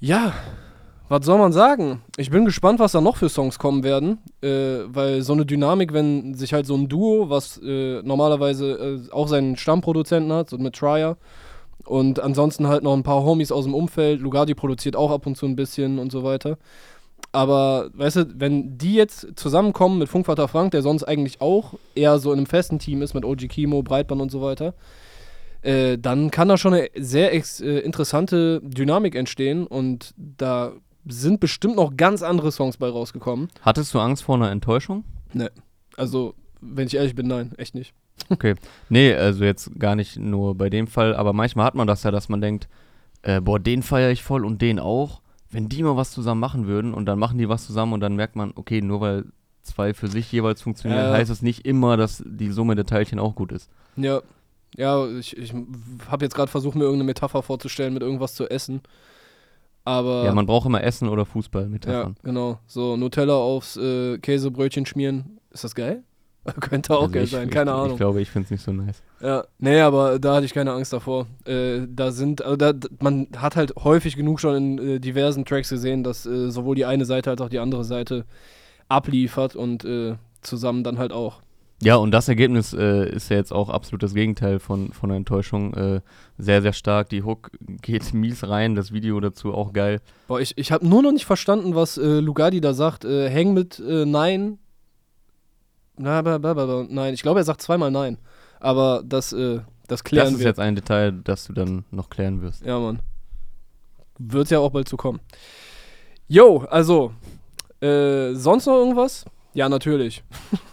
Ja, 0.00 0.32
was 1.12 1.26
soll 1.26 1.36
man 1.36 1.52
sagen? 1.52 2.00
Ich 2.16 2.30
bin 2.30 2.46
gespannt, 2.46 2.80
was 2.80 2.92
da 2.92 3.02
noch 3.02 3.18
für 3.18 3.28
Songs 3.28 3.58
kommen 3.58 3.84
werden. 3.84 4.18
Äh, 4.40 4.84
weil 4.86 5.20
so 5.20 5.34
eine 5.34 5.44
Dynamik, 5.44 5.92
wenn 5.92 6.32
sich 6.32 6.54
halt 6.54 6.66
so 6.66 6.74
ein 6.74 6.88
Duo, 6.88 7.28
was 7.28 7.60
äh, 7.62 8.00
normalerweise 8.02 9.02
äh, 9.10 9.12
auch 9.12 9.28
seinen 9.28 9.56
Stammproduzenten 9.56 10.32
hat, 10.32 10.48
so 10.48 10.56
mit 10.56 10.74
Trier, 10.74 11.18
und 11.84 12.18
ansonsten 12.20 12.66
halt 12.66 12.82
noch 12.82 12.94
ein 12.94 13.02
paar 13.02 13.24
Homies 13.24 13.52
aus 13.52 13.64
dem 13.64 13.74
Umfeld. 13.74 14.20
Lugardi 14.20 14.54
produziert 14.54 14.96
auch 14.96 15.10
ab 15.10 15.26
und 15.26 15.36
zu 15.36 15.44
ein 15.44 15.56
bisschen 15.56 15.98
und 15.98 16.10
so 16.10 16.24
weiter. 16.24 16.56
Aber, 17.30 17.90
weißt 17.92 18.16
du, 18.16 18.26
wenn 18.36 18.78
die 18.78 18.94
jetzt 18.94 19.26
zusammenkommen 19.36 19.98
mit 19.98 20.08
Funkvater 20.08 20.48
Frank, 20.48 20.70
der 20.70 20.80
sonst 20.80 21.04
eigentlich 21.04 21.42
auch 21.42 21.74
eher 21.94 22.18
so 22.20 22.32
in 22.32 22.38
einem 22.38 22.46
festen 22.46 22.78
Team 22.78 23.02
ist 23.02 23.12
mit 23.12 23.26
OG 23.26 23.48
Kimo, 23.48 23.82
Breitband 23.82 24.22
und 24.22 24.30
so 24.30 24.40
weiter, 24.40 24.72
äh, 25.60 25.98
dann 25.98 26.30
kann 26.30 26.48
da 26.48 26.56
schon 26.56 26.72
eine 26.72 26.88
sehr 26.96 27.34
äh, 27.34 27.78
interessante 27.80 28.62
Dynamik 28.62 29.14
entstehen 29.14 29.66
und 29.66 30.14
da 30.16 30.72
sind 31.06 31.40
bestimmt 31.40 31.76
noch 31.76 31.96
ganz 31.96 32.22
andere 32.22 32.52
Songs 32.52 32.76
bei 32.76 32.88
rausgekommen. 32.88 33.48
Hattest 33.62 33.92
du 33.94 33.98
Angst 34.00 34.22
vor 34.24 34.36
einer 34.36 34.50
Enttäuschung? 34.50 35.04
Also, 35.96 36.34
wenn 36.60 36.86
ich 36.86 36.94
ehrlich 36.96 37.14
bin, 37.14 37.26
nein, 37.26 37.52
echt 37.56 37.74
nicht. 37.74 37.92
Okay. 38.28 38.54
Nee, 38.88 39.14
also 39.14 39.44
jetzt 39.44 39.78
gar 39.78 39.94
nicht 39.96 40.18
nur 40.18 40.54
bei 40.54 40.70
dem 40.70 40.86
Fall, 40.86 41.14
aber 41.16 41.32
manchmal 41.32 41.66
hat 41.66 41.74
man 41.74 41.86
das 41.86 42.02
ja, 42.02 42.10
dass 42.10 42.28
man 42.28 42.40
denkt, 42.40 42.68
äh, 43.22 43.40
boah, 43.40 43.58
den 43.58 43.82
feiere 43.82 44.10
ich 44.10 44.22
voll 44.22 44.44
und 44.44 44.62
den 44.62 44.78
auch. 44.78 45.20
Wenn 45.50 45.68
die 45.68 45.82
mal 45.82 45.96
was 45.96 46.12
zusammen 46.12 46.40
machen 46.40 46.66
würden 46.66 46.94
und 46.94 47.04
dann 47.06 47.18
machen 47.18 47.36
die 47.38 47.48
was 47.48 47.66
zusammen 47.66 47.92
und 47.92 48.00
dann 48.00 48.16
merkt 48.16 48.36
man, 48.36 48.52
okay, 48.54 48.80
nur 48.80 49.00
weil 49.00 49.24
zwei 49.62 49.92
für 49.92 50.08
sich 50.08 50.30
jeweils 50.32 50.62
funktionieren, 50.62 51.04
Ja. 51.04 51.12
heißt 51.12 51.30
es 51.30 51.42
nicht 51.42 51.66
immer, 51.66 51.96
dass 51.96 52.22
die 52.26 52.50
Summe 52.50 52.74
der 52.74 52.86
Teilchen 52.86 53.18
auch 53.18 53.34
gut 53.34 53.52
ist. 53.52 53.70
Ja, 53.96 54.22
ja, 54.76 55.06
ich, 55.06 55.36
ich 55.36 55.52
habe 56.08 56.24
jetzt 56.24 56.34
gerade 56.34 56.50
versucht, 56.50 56.74
mir 56.74 56.84
irgendeine 56.84 57.04
Metapher 57.04 57.42
vorzustellen 57.42 57.92
mit 57.92 58.02
irgendwas 58.02 58.34
zu 58.34 58.48
essen. 58.48 58.80
Aber 59.84 60.24
Ja, 60.24 60.32
man 60.32 60.46
braucht 60.46 60.66
immer 60.66 60.82
Essen 60.84 61.08
oder 61.08 61.24
Fußball 61.26 61.62
ja, 61.64 61.68
Metaphern. 61.68 62.16
genau. 62.22 62.58
So 62.66 62.96
Nutella 62.96 63.34
aufs 63.34 63.76
äh, 63.76 64.18
Käsebrötchen 64.18 64.86
schmieren. 64.86 65.38
Ist 65.50 65.64
das 65.64 65.74
geil? 65.74 66.02
Könnte 66.60 66.94
auch 66.96 67.02
Also 67.02 67.12
geil 67.14 67.24
ich- 67.24 67.30
sein, 67.30 67.48
ich, 67.48 67.54
keine 67.54 67.70
Ich 67.70 67.76
Ahnung. 67.76 67.96
glaube, 67.96 68.20
ich 68.20 68.30
finde 68.30 68.46
es 68.46 68.50
nicht 68.50 68.62
so 68.64 68.72
nice. 68.72 69.02
Ja, 69.20 69.44
nee, 69.58 69.80
aber 69.80 70.18
da 70.18 70.34
hatte 70.36 70.44
ich 70.46 70.54
keine 70.54 70.72
Angst 70.72 70.92
davor. 70.92 71.26
Äh, 71.46 71.82
da 71.88 72.10
sind, 72.10 72.42
also 72.42 72.56
da, 72.56 72.72
man 73.00 73.28
hat 73.36 73.54
halt 73.56 73.74
häufig 73.76 74.16
genug 74.16 74.40
schon 74.40 74.56
in 74.56 74.78
äh, 74.78 74.98
diversen 75.00 75.44
Tracks 75.44 75.68
gesehen, 75.70 76.02
dass 76.02 76.26
äh, 76.26 76.50
sowohl 76.50 76.74
die 76.74 76.84
eine 76.84 77.04
Seite 77.04 77.30
als 77.30 77.40
auch 77.40 77.48
die 77.48 77.60
andere 77.60 77.84
Seite 77.84 78.24
abliefert 78.88 79.56
und 79.56 79.84
äh, 79.84 80.16
zusammen 80.42 80.82
dann 80.84 80.98
halt 80.98 81.12
auch. 81.12 81.42
Ja, 81.84 81.96
und 81.96 82.12
das 82.12 82.28
Ergebnis 82.28 82.72
äh, 82.72 83.08
ist 83.08 83.28
ja 83.28 83.36
jetzt 83.36 83.52
auch 83.52 83.68
absolut 83.68 84.04
das 84.04 84.14
Gegenteil 84.14 84.60
von, 84.60 84.92
von 84.92 85.08
der 85.08 85.16
Enttäuschung. 85.16 85.74
Äh, 85.74 86.00
sehr, 86.38 86.62
sehr 86.62 86.72
stark. 86.72 87.08
Die 87.08 87.24
Hook 87.24 87.50
geht 87.82 88.14
mies 88.14 88.46
rein, 88.48 88.76
das 88.76 88.92
Video 88.92 89.18
dazu 89.18 89.52
auch 89.52 89.72
geil. 89.72 90.00
Boah, 90.28 90.40
ich, 90.40 90.56
ich 90.56 90.70
habe 90.70 90.86
nur 90.86 91.02
noch 91.02 91.10
nicht 91.10 91.26
verstanden, 91.26 91.74
was 91.74 91.98
äh, 91.98 92.20
Lugardi 92.20 92.60
da 92.60 92.72
sagt. 92.72 93.04
Äh, 93.04 93.28
häng 93.28 93.52
mit 93.52 93.80
äh, 93.80 94.04
Nein. 94.04 94.58
Na, 95.98 96.22
ba, 96.22 96.86
nein, 96.88 97.14
ich 97.14 97.22
glaube, 97.22 97.40
er 97.40 97.44
sagt 97.44 97.60
zweimal 97.62 97.90
Nein. 97.90 98.18
Aber 98.60 99.02
das, 99.04 99.32
äh, 99.32 99.60
das 99.88 100.04
klären 100.04 100.26
das 100.26 100.34
ist 100.34 100.38
wir. 100.40 100.46
jetzt 100.46 100.60
ein 100.60 100.76
Detail, 100.76 101.10
das 101.12 101.46
du 101.46 101.52
dann 101.52 101.84
noch 101.90 102.10
klären 102.10 102.42
wirst. 102.42 102.64
Ja, 102.64 102.78
Mann. 102.78 103.00
Wird's 104.18 104.50
ja 104.50 104.60
auch 104.60 104.70
bald 104.70 104.88
zu 104.88 104.96
kommen. 104.96 105.20
Jo, 106.28 106.64
also, 106.70 107.12
sonst 107.80 108.66
noch 108.66 108.76
irgendwas? 108.76 109.24
Ja, 109.52 109.68
natürlich. 109.68 110.22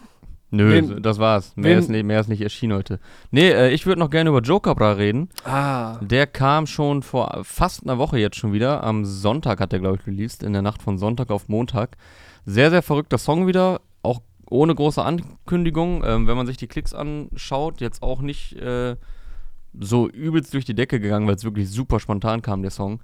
Nö, 0.51 0.71
Wen- 0.73 1.01
das 1.03 1.19
war's. 1.19 1.53
Mehr, 1.55 1.71
wen- 1.71 1.79
ist, 1.79 1.89
nee, 1.89 2.01
mehr 2.03 2.19
ist 2.19 2.27
nicht 2.27 2.41
erschienen 2.41 2.73
heute. 2.73 2.99
Nee, 3.29 3.49
äh, 3.51 3.69
ich 3.71 3.85
würde 3.85 3.99
noch 3.99 4.09
gerne 4.09 4.29
über 4.31 4.41
Joe 4.41 4.59
Cabra 4.59 4.93
reden. 4.93 5.29
Ah. 5.45 5.97
Der 6.01 6.25
kam 6.25 6.65
schon 6.65 7.03
vor 7.03 7.41
fast 7.43 7.83
einer 7.83 7.97
Woche 7.99 8.17
jetzt 8.17 8.38
schon 8.38 8.51
wieder. 8.51 8.83
Am 8.83 9.05
Sonntag 9.05 9.59
hat 9.59 9.73
er, 9.73 9.79
glaube 9.79 9.97
ich, 10.01 10.07
released. 10.07 10.41
In 10.43 10.53
der 10.53 10.62
Nacht 10.63 10.81
von 10.81 10.97
Sonntag 10.97 11.29
auf 11.29 11.49
Montag. 11.49 11.97
Sehr, 12.45 12.71
sehr 12.71 12.81
verrückter 12.81 13.19
Song 13.19 13.45
wieder. 13.45 13.81
Auch 14.01 14.21
ohne 14.49 14.73
große 14.73 15.03
Ankündigung. 15.03 16.03
Ähm, 16.03 16.25
wenn 16.25 16.35
man 16.38 16.47
sich 16.47 16.57
die 16.57 16.67
Klicks 16.67 16.95
anschaut, 16.95 17.79
jetzt 17.79 18.01
auch 18.01 18.21
nicht 18.21 18.53
äh, 18.55 18.95
so 19.79 20.09
übelst 20.09 20.51
durch 20.55 20.65
die 20.65 20.73
Decke 20.73 20.99
gegangen, 20.99 21.27
weil 21.27 21.35
es 21.35 21.43
wirklich 21.43 21.69
super 21.69 21.99
spontan 21.99 22.41
kam, 22.41 22.63
der 22.63 22.71
Song. 22.71 23.01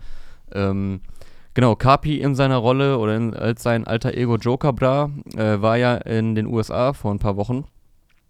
Ähm, 0.51 1.01
genau, 1.55 1.75
Kapi 1.75 2.21
in 2.21 2.35
seiner 2.35 2.57
Rolle 2.57 2.99
oder 2.99 3.15
in, 3.15 3.33
als 3.33 3.63
sein 3.63 3.87
alter 3.87 4.13
Ego 4.13 4.35
Joe 4.35 4.59
Cabra 4.59 5.09
äh, 5.35 5.59
war 5.59 5.77
ja 5.77 5.95
in 5.95 6.35
den 6.35 6.45
USA 6.45 6.93
vor 6.93 7.11
ein 7.11 7.19
paar 7.19 7.35
Wochen. 7.35 7.65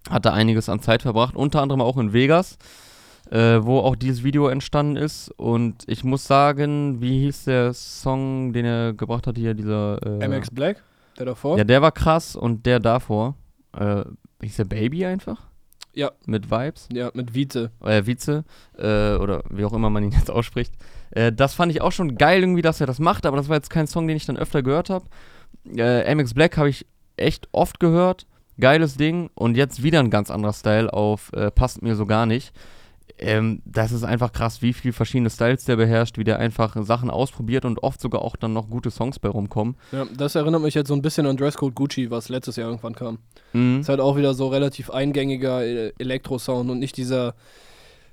Hatte 0.10 0.32
einiges 0.32 0.70
an 0.70 0.80
Zeit 0.80 1.02
verbracht, 1.02 1.36
unter 1.36 1.62
anderem 1.62 1.82
auch 1.82 1.98
in 1.98 2.14
Vegas 2.14 2.58
äh, 3.32 3.64
wo 3.64 3.80
auch 3.80 3.96
dieses 3.96 4.24
Video 4.24 4.48
entstanden 4.48 4.96
ist. 4.96 5.30
Und 5.38 5.84
ich 5.88 6.04
muss 6.04 6.26
sagen, 6.26 7.02
wie 7.02 7.20
hieß 7.22 7.46
der 7.46 7.74
Song, 7.74 8.54
den 8.54 8.66
er 8.66 8.94
gebracht 8.94 9.28
hat 9.28 9.38
hier, 9.38 9.54
dieser. 9.54 10.00
Äh, 10.22 10.28
MX 10.28 10.52
Black, 10.52 10.84
der 11.18 11.26
davor? 11.26 11.58
Ja, 11.58 11.64
der 11.64 11.82
war 11.82 11.92
krass 11.92 12.36
und 12.36 12.66
der 12.66 12.80
davor. 12.80 13.36
Äh, 13.78 14.04
hieß 14.42 14.58
der 14.58 14.66
Baby 14.66 15.06
einfach? 15.06 15.42
Ja. 15.94 16.12
Mit 16.26 16.52
Vibes? 16.52 16.88
Ja, 16.92 17.10
mit 17.14 17.34
Vite. 17.34 17.72
Äh, 17.82 18.06
Vize, 18.06 18.44
äh, 18.78 19.16
oder 19.16 19.44
wie 19.50 19.64
auch 19.66 19.74
immer 19.74 19.90
man 19.90 20.04
ihn 20.04 20.12
jetzt 20.12 20.32
ausspricht. 20.32 20.74
Äh, 21.12 21.32
das 21.32 21.54
fand 21.54 21.72
ich 21.72 21.82
auch 21.82 21.92
schon 21.92 22.18
geil 22.18 22.42
irgendwie, 22.42 22.62
dass 22.62 22.82
er 22.82 22.88
das 22.88 23.00
macht, 23.00 23.26
aber 23.26 23.38
das 23.38 23.50
war 23.50 23.56
jetzt 23.56 23.70
kein 23.70 23.88
Song, 23.88 24.08
den 24.08 24.18
ich 24.18 24.26
dann 24.26 24.38
öfter 24.38 24.64
gehört 24.64 24.90
habe. 24.90 25.06
Äh, 25.76 26.14
MX 26.14 26.34
Black 26.34 26.58
habe 26.58 26.70
ich 26.70 26.86
echt 27.18 27.48
oft 27.52 27.80
gehört. 27.80 28.26
Geiles 28.60 28.96
Ding. 28.96 29.30
Und 29.36 29.58
jetzt 29.58 29.84
wieder 29.84 30.00
ein 30.00 30.10
ganz 30.10 30.32
anderer 30.32 30.54
Style 30.54 30.92
auf 30.92 31.32
äh, 31.34 31.52
Passt 31.52 31.82
mir 31.82 31.96
so 31.96 32.06
gar 32.06 32.26
nicht. 32.26 32.54
Ähm, 33.18 33.62
das 33.66 33.92
ist 33.92 34.04
einfach 34.04 34.34
krass, 34.34 34.62
wie 34.62 34.74
viel 34.74 34.92
verschiedene 34.92 35.30
Styles 35.30 35.64
der 35.64 35.78
beherrscht, 35.78 36.18
wie 36.18 36.26
der 36.26 36.40
einfach 36.40 36.76
Sachen 36.84 37.10
ausprobiert 37.10 37.64
und 37.64 37.82
oft 37.82 38.02
sogar 38.02 38.22
auch 38.22 38.36
dann 38.36 38.52
noch 38.52 38.70
gute 38.70 38.92
Songs 38.92 39.20
bei 39.20 39.30
rumkommen. 39.30 39.76
Ja, 39.94 40.06
das 40.18 40.36
erinnert 40.36 40.62
mich 40.62 40.74
jetzt 40.74 40.90
so 40.90 40.94
ein 40.94 41.02
bisschen 41.02 41.26
an 41.26 41.38
Dresscode 41.38 41.76
Gucci, 41.76 42.12
was 42.12 42.28
letztes 42.28 42.58
Jahr 42.58 42.68
irgendwann 42.68 42.96
kam. 42.96 43.20
Mhm. 43.54 43.80
Ist 43.82 43.90
halt 43.90 44.02
auch 44.02 44.18
wieder 44.18 44.34
so 44.34 44.50
relativ 44.50 44.90
eingängiger 44.90 45.66
äh, 45.66 45.94
Elektro-Sound 45.98 46.70
und 46.70 46.80
nicht 46.80 46.98
dieser 46.98 47.36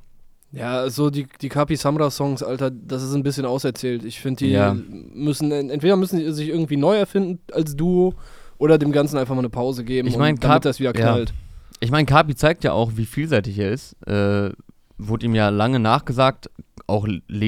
Ja, 0.56 0.89
so 0.89 1.10
die, 1.10 1.28
die 1.41 1.50
Kapi 1.50 1.76
Samra 1.76 2.10
Songs, 2.10 2.41
Alter, 2.41 2.72
das 2.72 3.04
ist 3.04 3.13
ein 3.13 3.24
bisschen 3.24 3.46
auserzählt. 3.46 4.06
Ich 4.06 4.22
finde, 4.22 4.46
die 4.46 4.52
Ja. 4.52 4.74
müssen, 4.74 5.52
entweder 5.52 5.98
müssen 5.98 6.20
die 6.20 6.32
sich 6.32 6.48
irgendwie 6.50 6.78
neu 6.78 6.96
erfinden 6.96 7.39
als 7.52 7.76
Duo 7.76 8.13
oder 8.58 8.78
dem 8.78 8.91
Ganzen 8.94 9.18
einfach 9.18 9.36
mal 9.36 9.39
eine 9.39 9.50
Pause 9.50 9.84
geben, 9.84 10.08
Ich 10.08 10.18
mein, 10.18 10.36
und 10.36 10.44
damit 10.44 10.63
das 10.65 10.80
wieder 10.80 10.96
ja. 10.96 11.02
knallt. 11.12 11.34
Ich 11.82 11.91
meine, 11.91 12.06
Kapi 12.06 12.36
zeigt 12.36 12.63
ja 12.63 12.72
auch, 12.72 12.94
wie 12.96 13.06
vielseitig 13.06 13.60
er 13.60 13.72
ist. 13.72 14.02
Äh, 14.08 14.52
wurde 14.98 15.26
ihm 15.26 15.36
ja 15.36 15.50
lange 15.50 15.80
nachgesagt, 15.80 16.50
auch 16.88 17.06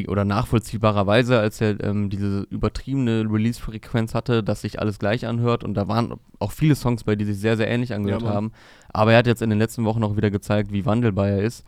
oder 0.07 0.25
nachvollziehbarerweise, 0.25 1.39
als 1.39 1.61
er 1.61 1.81
ähm, 1.83 2.09
diese 2.09 2.41
übertriebene 2.49 3.21
Release-Frequenz 3.31 4.15
hatte, 4.15 4.43
dass 4.43 4.61
sich 4.61 4.79
alles 4.79 4.99
gleich 4.99 5.27
anhört. 5.27 5.63
Und 5.63 5.75
da 5.75 5.87
waren 5.87 6.15
auch 6.39 6.51
viele 6.51 6.75
Songs 6.75 7.03
bei, 7.03 7.15
die 7.15 7.23
sich 7.25 7.39
sehr, 7.39 7.55
sehr 7.55 7.69
ähnlich 7.69 7.93
angehört 7.93 8.23
Ja, 8.23 8.29
haben. 8.29 8.51
Aber 8.89 9.11
er 9.13 9.19
hat 9.19 9.27
jetzt 9.27 9.41
in 9.41 9.49
den 9.49 9.59
letzten 9.59 9.85
Wochen 9.85 10.03
auch 10.03 10.17
wieder 10.17 10.31
gezeigt, 10.31 10.71
wie 10.73 10.85
wandelbar 10.85 11.29
er 11.29 11.43
ist. 11.43 11.63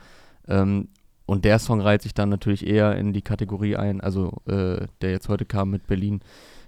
Ähm, 0.47 0.89
und 1.29 1.45
der 1.45 1.59
Song 1.59 1.79
reiht 1.79 2.01
sich 2.01 2.15
dann 2.15 2.29
natürlich 2.29 2.65
eher 2.65 2.97
in 2.97 3.13
die 3.13 3.21
Kategorie 3.21 3.75
ein, 3.75 4.01
also 4.01 4.41
äh, 4.47 4.87
der 5.01 5.11
jetzt 5.11 5.29
heute 5.29 5.45
kam 5.45 5.69
mit 5.69 5.85
Berlin, 5.85 6.21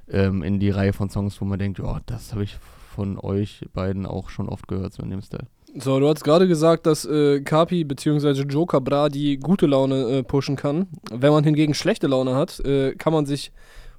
ähm, 0.08 0.43
in 0.43 0.60
die 0.60 0.69
Reihe 0.69 0.93
von 0.93 1.10
Songs, 1.10 1.41
wo 1.41 1.45
man 1.45 1.58
denkt, 1.58 1.80
ja, 1.80 2.00
das 2.06 2.32
habe 2.32 2.43
ich 2.43 2.58
von 2.95 3.17
euch 3.17 3.65
beiden 3.74 4.06
auch 4.06 4.30
schon 4.30 4.47
oft 4.47 4.67
gehört, 4.67 4.93
so 4.93 5.02
in 5.02 5.10
dem 5.10 5.24
Style. 5.24 5.47
So, 5.74 6.00
du 6.00 6.08
hast 6.08 6.24
gerade 6.24 6.47
gesagt, 6.47 6.86
dass 6.86 7.06
äh, 7.06 7.41
Kapi 7.41 7.86
bzw. 7.86 8.43
Joker 8.43 8.82
Bra 8.82 9.10
die 9.10 9.38
gute 9.38 9.65
Laune 9.65 10.17
äh, 10.17 10.24
pushen 10.24 10.58
kann. 10.58 10.88
Wenn 11.10 11.32
man 11.32 11.43
hingegen 11.43 11.74
schlechte 11.74 12.06
Laune 12.06 12.36
hat, 12.36 12.60
äh, 12.60 12.93
kann 12.93 13.13
man 13.13 13.26
sich 13.26 13.52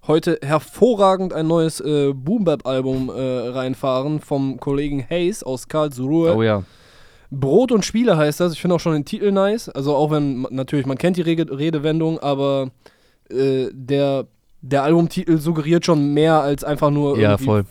heute 0.06 0.38
hervorragend 0.42 1.32
ein 1.32 1.48
neues 1.48 1.80
äh, 1.80 2.12
Boom 2.12 2.44
Bap 2.44 2.68
Album 2.68 3.08
äh, 3.08 3.48
reinfahren 3.48 4.20
vom 4.20 4.60
Kollegen 4.60 5.04
Hayes 5.10 5.42
aus 5.42 5.66
Karlsruhe. 5.66 6.36
Oh 6.36 6.42
ja. 6.42 6.62
Brot 7.32 7.72
und 7.72 7.84
Spiele 7.84 8.16
heißt 8.16 8.40
das. 8.40 8.52
Ich 8.52 8.60
finde 8.60 8.76
auch 8.76 8.80
schon 8.80 8.92
den 8.92 9.04
Titel 9.04 9.32
nice. 9.32 9.68
Also 9.68 9.94
auch 9.94 10.10
wenn 10.10 10.42
natürlich 10.50 10.86
man 10.86 10.98
kennt 10.98 11.16
die 11.16 11.22
Rede 11.22 11.56
Redewendung, 11.56 12.18
aber 12.18 12.70
äh, 13.30 13.68
der 13.72 14.26
der 14.60 14.84
Albumtitel 14.84 15.38
suggeriert 15.38 15.84
schon 15.84 16.12
mehr 16.14 16.40
als 16.40 16.62
einfach 16.62 16.90
nur 16.90 17.18
Ja, 17.18 17.38
voll. 17.38 17.64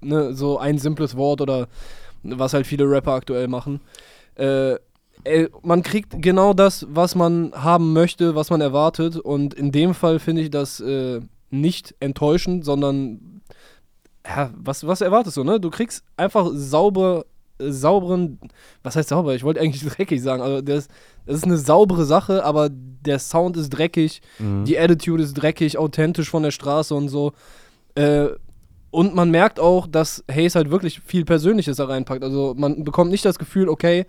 Ne, 0.00 0.34
so 0.34 0.58
ein 0.58 0.78
simples 0.78 1.16
Wort 1.16 1.40
oder 1.40 1.68
was 2.22 2.54
halt 2.54 2.66
viele 2.66 2.88
Rapper 2.88 3.12
aktuell 3.12 3.48
machen. 3.48 3.80
Äh, 4.36 4.76
ey, 5.24 5.48
man 5.62 5.82
kriegt 5.82 6.22
genau 6.22 6.54
das, 6.54 6.86
was 6.88 7.14
man 7.14 7.52
haben 7.54 7.92
möchte, 7.92 8.34
was 8.34 8.50
man 8.50 8.60
erwartet. 8.60 9.16
Und 9.16 9.54
in 9.54 9.72
dem 9.72 9.94
Fall 9.94 10.18
finde 10.18 10.42
ich 10.42 10.50
das 10.50 10.80
äh, 10.80 11.20
nicht 11.50 11.94
enttäuschend, 12.00 12.64
sondern 12.64 13.42
ja, 14.26 14.50
was, 14.56 14.86
was 14.86 15.00
erwartest 15.00 15.36
du, 15.36 15.44
ne? 15.44 15.58
Du 15.58 15.70
kriegst 15.70 16.04
einfach 16.16 16.50
sauber, 16.52 17.24
sauberen, 17.70 18.38
was 18.82 18.96
heißt 18.96 19.10
sauber? 19.10 19.34
Ich 19.34 19.44
wollte 19.44 19.60
eigentlich 19.60 19.84
dreckig 19.96 20.22
sagen, 20.22 20.42
also 20.42 20.60
das, 20.60 20.88
das 21.26 21.36
ist 21.36 21.44
eine 21.44 21.56
saubere 21.58 22.04
Sache, 22.04 22.44
aber 22.44 22.68
der 22.70 23.18
Sound 23.18 23.56
ist 23.56 23.70
dreckig, 23.70 24.20
Mhm. 24.38 24.64
die 24.64 24.78
Attitude 24.78 25.22
ist 25.22 25.34
dreckig, 25.34 25.78
authentisch 25.78 26.28
von 26.30 26.42
der 26.42 26.50
Straße 26.50 26.94
und 26.94 27.08
so. 27.08 27.32
Äh, 27.94 28.28
und 28.90 29.14
man 29.14 29.30
merkt 29.30 29.58
auch, 29.58 29.86
dass 29.86 30.22
Hayes 30.30 30.54
halt 30.54 30.70
wirklich 30.70 31.00
viel 31.00 31.24
Persönliches 31.24 31.76
da 31.78 31.86
reinpackt. 31.86 32.22
Also 32.22 32.54
man 32.56 32.84
bekommt 32.84 33.10
nicht 33.10 33.24
das 33.24 33.38
Gefühl, 33.38 33.68
okay, 33.68 34.04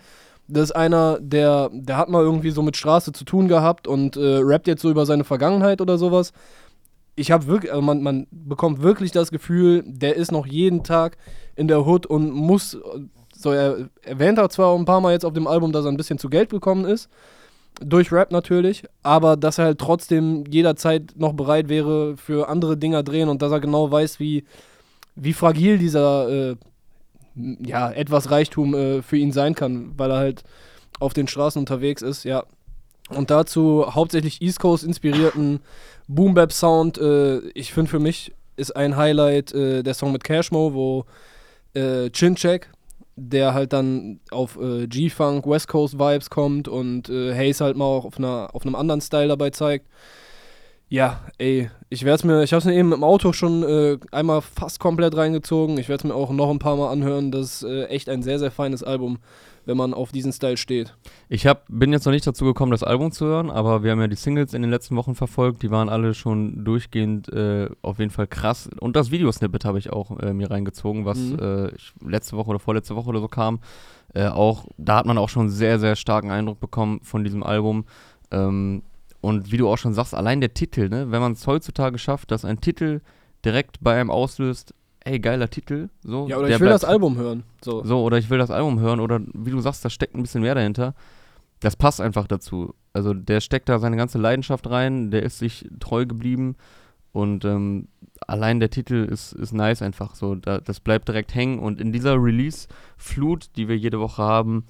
das 0.50 0.66
ist 0.66 0.72
einer, 0.76 1.20
der, 1.22 1.70
der 1.72 1.96
hat 1.98 2.10
mal 2.10 2.22
irgendwie 2.22 2.52
so 2.52 2.62
mit 2.62 2.76
Straße 2.76 3.14
zu 3.14 3.24
tun 3.24 3.48
gehabt 3.48 3.88
und 3.88 4.18
äh, 4.18 4.40
rappt 4.42 4.68
jetzt 4.68 4.82
so 4.82 4.90
über 4.92 5.06
seine 5.06 5.24
Vergangenheit 5.24 5.80
oder 5.80 5.98
sowas. 5.98 6.34
Ich 7.16 7.32
habe 7.32 7.48
wirklich, 7.48 7.72
also 7.72 7.82
man, 7.82 8.02
man 8.04 8.28
bekommt 8.32 8.82
wirklich 8.82 9.12
das 9.12 9.32
Gefühl, 9.32 9.84
der 9.86 10.16
ist 10.18 10.32
noch 10.34 10.46
jeden 10.46 10.84
Tag 10.84 11.18
in 11.56 11.68
der 11.70 11.86
Hood 11.86 12.06
und 12.08 12.32
muss, 12.32 12.78
so 13.44 13.52
er 13.52 13.90
erwähnt 14.02 14.38
er 14.38 14.50
zwar 14.50 14.68
auch 14.68 14.80
ein 14.80 14.86
paar 14.86 15.02
Mal 15.02 15.14
jetzt 15.14 15.26
auf 15.26 15.34
dem 15.34 15.48
Album, 15.48 15.72
dass 15.72 15.86
er 15.86 15.92
ein 15.92 15.98
bisschen 15.98 16.18
zu 16.18 16.30
Geld 16.30 16.50
gekommen 16.50 16.86
ist, 16.86 17.10
durch 17.80 18.12
Rap 18.12 18.32
natürlich, 18.32 18.84
aber 19.02 19.38
dass 19.38 19.58
er 19.58 19.66
halt 19.66 19.80
trotzdem 19.80 20.46
jederzeit 20.50 21.14
noch 21.16 21.34
bereit 21.34 21.70
wäre 21.70 22.18
für 22.18 22.50
andere 22.50 22.78
Dinger 22.78 23.04
drehen 23.04 23.30
und 23.30 23.42
dass 23.42 23.52
er 23.52 23.60
genau 23.60 23.92
weiß, 23.92 24.20
wie, 24.20 24.46
wie 25.16 25.34
fragil 25.34 25.78
dieser 25.78 26.30
äh, 26.30 26.56
ja, 27.36 27.92
etwas 27.92 28.32
Reichtum 28.32 28.74
äh, 28.74 29.02
für 29.02 29.18
ihn 29.18 29.32
sein 29.32 29.56
kann, 29.56 29.94
weil 29.98 30.12
er 30.12 30.18
halt 30.18 30.44
auf 31.00 31.14
den 31.14 31.28
Straßen 31.28 31.60
unterwegs 31.60 32.02
ist, 32.02 32.24
ja. 32.24 32.44
Und 33.10 33.32
dazu 33.32 33.86
hauptsächlich 33.90 34.42
East 34.42 34.60
Coast 34.60 34.84
inspirierten 34.84 35.60
Boom 36.08 36.34
Bap 36.34 36.54
Sound. 36.54 36.98
Äh, 36.98 37.40
ich 37.50 37.74
finde 37.74 37.92
für 37.92 38.00
mich 38.00 38.34
ist 38.56 38.76
ein 38.76 38.96
Highlight 38.96 39.54
äh, 39.54 39.84
der 39.84 39.94
Song 39.94 40.12
mit 40.12 40.24
Cashmo, 40.24 40.74
wo 40.74 41.06
äh, 41.74 42.10
Chincheck, 42.12 42.70
der 43.16 43.54
halt 43.54 43.74
dann 43.74 44.20
auf 44.32 44.58
äh, 44.60 44.88
G-Funk, 44.88 45.46
West 45.48 45.68
Coast 45.68 46.00
Vibes 46.00 46.30
kommt 46.30 46.68
und 46.68 47.10
äh, 47.10 47.34
Hayes 47.34 47.62
halt 47.62 47.78
mal 47.78 47.86
auch 47.86 48.06
auf, 48.06 48.18
einer, 48.18 48.50
auf 48.54 48.66
einem 48.66 48.76
anderen 48.76 49.02
Style 49.02 49.28
dabei 49.28 49.52
zeigt. 49.52 49.88
Ja, 50.90 51.22
ey, 51.38 51.72
ich 51.90 52.04
werde 52.06 52.16
es 52.16 52.24
mir, 52.24 52.44
ich 52.44 52.54
habe 52.54 52.60
es 52.60 52.66
mir 52.66 52.76
eben 52.76 52.92
im 52.92 53.04
Auto 53.04 53.34
schon 53.34 53.64
äh, 53.64 53.98
einmal 54.12 54.42
fast 54.42 54.80
komplett 54.80 55.16
reingezogen. 55.16 55.78
Ich 55.78 55.90
werde 55.90 56.02
es 56.02 56.04
mir 56.04 56.16
auch 56.16 56.32
noch 56.32 56.50
ein 56.52 56.60
paar 56.60 56.76
Mal 56.76 56.92
anhören. 56.92 57.32
Das 57.32 57.62
ist 57.62 57.64
äh, 57.64 57.86
echt 57.86 58.10
ein 58.10 58.22
sehr, 58.22 58.38
sehr 58.38 58.52
feines 58.52 58.84
Album, 58.84 59.18
wenn 59.66 59.78
man 59.78 59.94
auf 59.94 60.12
diesen 60.12 60.32
Style 60.34 60.58
steht. 60.58 60.96
Ich 61.30 61.48
hab, 61.48 61.66
bin 61.70 61.92
jetzt 61.94 62.06
noch 62.06 62.12
nicht 62.12 62.26
dazu 62.28 62.46
gekommen, 62.46 62.72
das 62.72 62.84
Album 62.84 63.12
zu 63.12 63.26
hören, 63.26 63.50
aber 63.50 63.84
wir 63.84 63.92
haben 63.92 64.02
ja 64.02 64.08
die 64.08 64.16
Singles 64.16 64.54
in 64.54 64.62
den 64.62 64.72
letzten 64.72 64.96
Wochen 64.96 65.16
verfolgt. 65.16 65.64
Die 65.64 65.72
waren 65.72 65.90
alle 65.90 66.14
schon 66.14 66.64
durchgehend 66.66 67.30
äh, 67.32 67.70
auf 67.82 68.00
jeden 68.00 68.12
Fall 68.12 68.28
krass. 68.28 68.70
Und 68.80 68.96
das 68.96 69.12
Videosnippet 69.12 69.66
habe 69.66 69.80
ich 69.80 69.92
auch 69.92 70.20
äh, 70.20 70.34
mir 70.34 70.52
reingezogen, 70.52 71.06
was 71.06 71.18
Mhm. 71.18 71.40
äh, 71.40 71.72
letzte 72.08 72.36
Woche 72.38 72.50
oder 72.50 72.60
vorletzte 72.60 72.96
Woche 72.96 73.10
oder 73.10 73.20
so 73.20 73.28
kam. 73.28 73.60
Äh, 74.14 74.28
auch, 74.28 74.66
da 74.78 74.98
hat 74.98 75.06
man 75.06 75.18
auch 75.18 75.30
schon 75.30 75.44
einen 75.44 75.50
sehr, 75.52 75.80
sehr 75.80 75.96
starken 75.96 76.30
Eindruck 76.32 76.60
bekommen 76.60 77.00
von 77.04 77.24
diesem 77.24 77.44
Album. 77.44 77.86
Ähm, 78.32 78.84
und 79.22 79.52
wie 79.52 79.58
du 79.58 79.70
auch 79.70 79.78
schon 79.78 79.94
sagst, 79.94 80.14
allein 80.14 80.42
der 80.42 80.54
Titel, 80.54 80.90
ne? 80.90 81.10
wenn 81.12 81.22
man 81.22 81.32
es 81.32 81.48
heutzutage 81.48 81.98
schafft, 81.98 82.32
dass 82.32 82.44
ein 82.46 82.60
Titel 82.60 83.00
direkt 83.46 83.78
bei 83.82 84.00
einem 84.00 84.10
auslöst, 84.12 84.74
ey, 85.06 85.20
geiler 85.20 85.50
Titel, 85.50 85.90
so. 86.04 86.28
Ja, 86.28 86.38
oder 86.38 86.48
der 86.48 86.56
ich 86.58 86.62
will 86.62 86.70
das 86.70 86.84
Album 86.84 87.18
hören. 87.18 87.44
So. 87.62 87.84
so, 87.84 88.04
oder 88.04 88.18
ich 88.18 88.30
will 88.30 88.38
das 88.38 88.52
Album 88.52 88.80
hören 88.80 89.00
oder 89.00 89.22
wie 89.34 89.52
du 89.52 89.60
sagst, 89.60 89.84
da 89.84 89.90
steckt 89.90 90.16
ein 90.16 90.22
bisschen 90.24 90.42
mehr 90.42 90.56
dahinter. 90.56 90.96
Das 91.60 91.76
passt 91.76 92.02
einfach 92.02 92.28
dazu. 92.28 92.76
Also 92.92 93.14
der 93.14 93.40
steckt 93.42 93.70
da 93.70 93.80
seine 93.80 93.98
ganze 93.98 94.18
Leidenschaft 94.18 94.70
rein, 94.70 95.12
der 95.12 95.24
ist 95.24 95.40
sich 95.40 95.70
treu 95.80 96.06
geblieben 96.06 96.56
und 97.12 97.46
ähm, 97.46 97.88
allein 98.28 98.60
der 98.60 98.70
Titel 98.70 99.08
ist, 99.10 99.34
ist 99.34 99.54
nice 99.54 99.82
einfach 99.82 100.16
so. 100.16 100.36
Da, 100.36 100.60
das 100.60 100.80
bleibt 100.80 101.08
direkt 101.08 101.36
hängen 101.36 101.60
und 101.60 101.80
in 101.80 101.92
dieser 101.92 102.16
Release-Flut, 102.16 103.52
die 103.56 103.68
wir 103.68 103.78
jede 103.78 104.00
Woche 104.00 104.24
haben, 104.24 104.66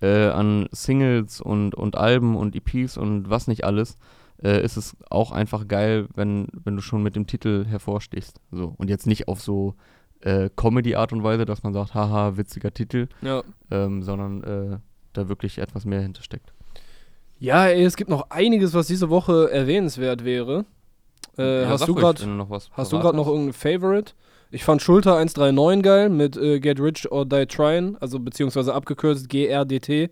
äh, 0.00 0.26
an 0.28 0.68
Singles 0.72 1.40
und, 1.40 1.74
und 1.74 1.96
Alben 1.96 2.36
und 2.36 2.54
EPs 2.54 2.96
und 2.98 3.30
was 3.30 3.48
nicht 3.48 3.64
alles, 3.64 3.96
äh, 4.42 4.62
ist 4.64 4.76
es 4.76 4.96
auch 5.10 5.32
einfach 5.32 5.66
geil, 5.68 6.06
wenn, 6.14 6.48
wenn 6.64 6.76
du 6.76 6.82
schon 6.82 7.02
mit 7.02 7.16
dem 7.16 7.26
Titel 7.26 7.64
hervorstichst. 7.66 8.40
So. 8.52 8.74
Und 8.76 8.90
jetzt 8.90 9.06
nicht 9.06 9.28
auf 9.28 9.40
so 9.40 9.74
äh, 10.20 10.50
Comedy-Art 10.56 11.12
und 11.12 11.22
Weise, 11.22 11.44
dass 11.44 11.62
man 11.62 11.72
sagt, 11.72 11.94
haha, 11.94 12.36
witziger 12.36 12.72
Titel, 12.72 13.08
Ja. 13.22 13.42
ähm, 13.70 14.02
sondern 14.02 14.42
äh, 14.44 14.78
da 15.12 15.28
wirklich 15.28 15.58
etwas 15.58 15.84
mehr 15.84 16.00
hintersteckt. 16.00 16.52
Ja, 17.38 17.66
ey, 17.66 17.84
es 17.84 17.96
gibt 17.96 18.08
noch 18.10 18.30
einiges, 18.30 18.72
was 18.74 18.86
diese 18.86 19.10
Woche 19.10 19.50
erwähnenswert 19.50 20.24
wäre. 20.24 20.64
Äh, 21.36 21.62
Ja, 21.62 21.68
hast 21.68 21.86
du 21.86 21.94
gerade 21.94 22.26
noch 22.26 22.48
was 22.48 22.70
Hast 22.72 22.92
du 22.92 22.98
gerade 22.98 23.16
noch 23.16 23.26
irgendein 23.26 23.52
Favorite? 23.52 24.12
Ich 24.50 24.64
fand 24.64 24.80
Schulter 24.80 25.16
139 25.16 25.82
geil 25.82 26.08
mit 26.08 26.36
äh, 26.36 26.60
Get 26.60 26.80
Rich 26.80 27.10
or 27.10 27.26
Die 27.26 27.46
Tryin', 27.46 27.96
also 28.00 28.18
beziehungsweise 28.20 28.72
abgekürzt 28.72 29.28
GRDT. 29.28 30.10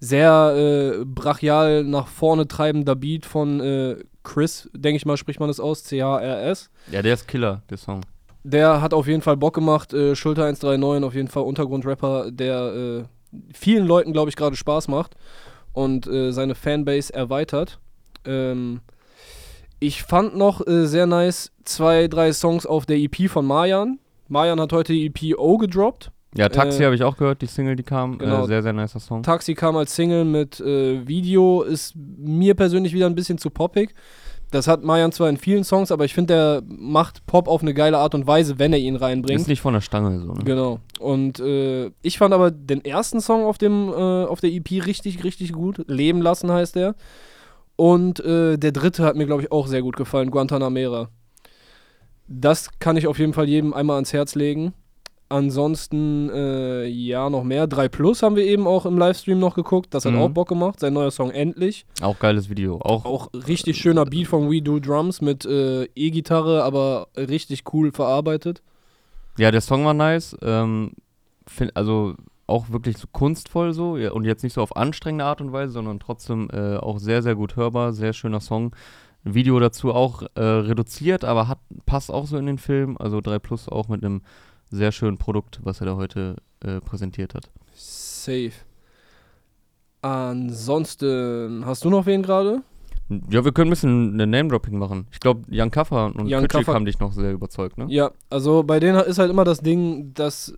Sehr 0.00 1.00
äh, 1.00 1.04
brachial 1.04 1.84
nach 1.84 2.06
vorne 2.06 2.46
treibender 2.46 2.94
Beat 2.94 3.26
von 3.26 3.60
äh, 3.60 3.96
Chris, 4.22 4.68
denke 4.72 4.96
ich 4.96 5.06
mal, 5.06 5.16
spricht 5.16 5.40
man 5.40 5.48
das 5.48 5.58
aus, 5.60 5.84
C-H-R-S. 5.84 6.70
Ja, 6.92 7.02
der 7.02 7.14
ist 7.14 7.26
Killer, 7.26 7.62
der 7.70 7.78
Song. 7.78 8.02
Der 8.44 8.80
hat 8.80 8.94
auf 8.94 9.08
jeden 9.08 9.22
Fall 9.22 9.36
Bock 9.36 9.54
gemacht. 9.54 9.92
Äh, 9.92 10.14
Schulter 10.14 10.44
139, 10.44 11.04
auf 11.04 11.14
jeden 11.14 11.28
Fall 11.28 11.42
Untergrundrapper, 11.42 12.30
der 12.30 13.06
äh, 13.32 13.38
vielen 13.52 13.86
Leuten, 13.86 14.12
glaube 14.12 14.30
ich, 14.30 14.36
gerade 14.36 14.54
Spaß 14.56 14.88
macht 14.88 15.16
und 15.72 16.06
äh, 16.06 16.30
seine 16.32 16.54
Fanbase 16.54 17.12
erweitert. 17.12 17.78
Ähm, 18.24 18.80
Ich 19.80 20.02
fand 20.02 20.36
noch 20.36 20.66
äh, 20.66 20.86
sehr 20.86 21.06
nice 21.06 21.52
zwei, 21.64 22.08
drei 22.08 22.32
Songs 22.32 22.66
auf 22.66 22.86
der 22.86 22.96
EP 22.98 23.28
von 23.28 23.46
Marjan. 23.46 23.98
Marjan 24.28 24.60
hat 24.60 24.72
heute 24.72 24.92
die 24.92 25.06
EP 25.06 25.38
O 25.38 25.56
gedroppt. 25.58 26.10
Ja, 26.36 26.48
Taxi 26.48 26.82
Äh, 26.82 26.86
habe 26.86 26.94
ich 26.94 27.02
auch 27.02 27.16
gehört, 27.16 27.40
die 27.42 27.46
Single, 27.46 27.74
die 27.76 27.82
kam. 27.82 28.18
genau. 28.18 28.44
Äh, 28.44 28.46
sehr, 28.46 28.62
sehr 28.62 28.72
nicer 28.72 29.00
Song. 29.00 29.22
Taxi 29.22 29.54
kam 29.54 29.76
als 29.76 29.94
Single 29.96 30.24
mit 30.24 30.60
äh, 30.60 31.06
Video, 31.06 31.62
ist 31.62 31.94
mir 31.96 32.54
persönlich 32.54 32.92
wieder 32.92 33.06
ein 33.06 33.14
bisschen 33.14 33.38
zu 33.38 33.50
poppig. 33.50 33.94
Das 34.50 34.66
hat 34.66 34.82
Marjan 34.82 35.12
zwar 35.12 35.28
in 35.28 35.36
vielen 35.36 35.62
Songs, 35.62 35.92
aber 35.92 36.06
ich 36.06 36.14
finde, 36.14 36.34
der 36.34 36.62
macht 36.66 37.26
Pop 37.26 37.48
auf 37.48 37.60
eine 37.60 37.74
geile 37.74 37.98
Art 37.98 38.14
und 38.14 38.26
Weise, 38.26 38.58
wenn 38.58 38.72
er 38.72 38.78
ihn 38.78 38.96
reinbringt. 38.96 39.40
Ist 39.40 39.46
nicht 39.48 39.60
von 39.60 39.74
der 39.74 39.82
Stange 39.82 40.20
so, 40.20 40.32
ne? 40.32 40.42
Genau. 40.44 40.80
Und 41.00 41.38
äh, 41.38 41.90
ich 42.00 42.16
fand 42.16 42.32
aber 42.32 42.50
den 42.50 42.82
ersten 42.82 43.20
Song 43.20 43.44
auf, 43.44 43.58
dem, 43.58 43.88
äh, 43.90 43.92
auf 44.24 44.40
der 44.40 44.50
EP 44.50 44.70
richtig, 44.86 45.22
richtig 45.22 45.52
gut. 45.52 45.84
Leben 45.86 46.22
lassen 46.22 46.50
heißt 46.50 46.76
der. 46.76 46.94
Und 47.76 48.20
äh, 48.20 48.56
der 48.56 48.72
dritte 48.72 49.04
hat 49.04 49.16
mir, 49.16 49.26
glaube 49.26 49.42
ich, 49.42 49.52
auch 49.52 49.66
sehr 49.66 49.82
gut 49.82 49.96
gefallen, 49.96 50.30
Guantanamera. 50.30 51.08
Das 52.26 52.70
kann 52.78 52.96
ich 52.96 53.06
auf 53.06 53.18
jeden 53.18 53.34
Fall 53.34 53.48
jedem 53.48 53.72
einmal 53.74 53.96
ans 53.96 54.12
Herz 54.14 54.34
legen. 54.34 54.72
Ansonsten, 55.30 56.30
äh, 56.30 56.86
ja, 56.86 57.28
noch 57.28 57.44
mehr. 57.44 57.66
3 57.66 57.88
Plus 57.88 58.22
haben 58.22 58.36
wir 58.36 58.44
eben 58.44 58.66
auch 58.66 58.86
im 58.86 58.96
Livestream 58.96 59.38
noch 59.38 59.54
geguckt. 59.54 59.92
Das 59.92 60.04
hat 60.04 60.12
Mhm. 60.12 60.18
auch 60.20 60.28
Bock 60.30 60.48
gemacht. 60.48 60.80
Sein 60.80 60.94
neuer 60.94 61.10
Song 61.10 61.30
Endlich. 61.30 61.84
Auch 62.00 62.18
geiles 62.18 62.48
Video. 62.48 62.80
Auch, 62.80 63.04
Auch 63.04 63.28
richtig 63.46 63.76
schöner 63.76 64.04
Beat 64.06 64.26
von 64.26 64.50
We 64.50 64.62
Do 64.62 64.78
Drums 64.80 65.20
mit 65.20 65.44
äh, 65.44 65.84
E-Gitarre, 65.94 66.62
aber 66.64 67.08
richtig 67.16 67.64
cool 67.72 67.92
verarbeitet. 67.92 68.62
Ja, 69.38 69.50
der 69.50 69.60
Song 69.60 69.84
war 69.84 69.94
nice. 69.94 70.36
Ähm, 70.42 70.92
find, 71.46 71.76
also 71.76 72.14
auch 72.46 72.70
wirklich 72.70 72.96
so 72.96 73.06
kunstvoll 73.12 73.74
so 73.74 73.98
ja, 73.98 74.12
und 74.12 74.24
jetzt 74.24 74.42
nicht 74.42 74.54
so 74.54 74.62
auf 74.62 74.74
anstrengende 74.76 75.26
Art 75.26 75.42
und 75.42 75.52
Weise, 75.52 75.72
sondern 75.74 76.00
trotzdem 76.00 76.48
äh, 76.50 76.76
auch 76.78 76.98
sehr, 76.98 77.22
sehr 77.22 77.34
gut 77.34 77.56
hörbar. 77.56 77.92
Sehr 77.92 78.14
schöner 78.14 78.40
Song. 78.40 78.74
Video 79.24 79.58
dazu 79.60 79.92
auch 79.92 80.22
äh, 80.36 80.40
reduziert, 80.40 81.24
aber 81.24 81.48
hat, 81.48 81.58
passt 81.84 82.10
auch 82.10 82.26
so 82.26 82.38
in 82.38 82.46
den 82.46 82.56
Film. 82.56 82.96
Also 82.98 83.20
3 83.20 83.38
Plus 83.38 83.68
auch 83.68 83.88
mit 83.88 84.02
einem 84.02 84.22
sehr 84.70 84.92
schönen 84.92 85.18
Produkt, 85.18 85.60
was 85.62 85.80
er 85.80 85.86
da 85.86 85.96
heute 85.96 86.36
äh, 86.64 86.80
präsentiert 86.80 87.34
hat. 87.34 87.50
Safe. 87.74 88.52
Ansonsten, 90.02 91.64
hast 91.64 91.84
du 91.84 91.90
noch 91.90 92.06
wen 92.06 92.22
gerade? 92.22 92.62
Ja, 93.30 93.44
wir 93.44 93.52
können 93.52 93.68
ein 93.68 93.70
bisschen 93.70 94.12
eine 94.14 94.26
Name-Dropping 94.26 94.78
machen. 94.78 95.06
Ich 95.10 95.20
glaube, 95.20 95.42
Jan 95.48 95.70
Kaffer 95.70 96.14
und 96.14 96.28
Jan 96.28 96.46
Kütschik 96.46 96.68
haben 96.68 96.84
dich 96.84 97.00
noch 97.00 97.12
sehr 97.12 97.32
überzeugt, 97.32 97.78
ne? 97.78 97.86
Ja, 97.88 98.10
also 98.28 98.62
bei 98.62 98.80
denen 98.80 99.00
ist 99.00 99.18
halt 99.18 99.30
immer 99.30 99.44
das 99.44 99.60
Ding, 99.60 100.12
dass 100.12 100.54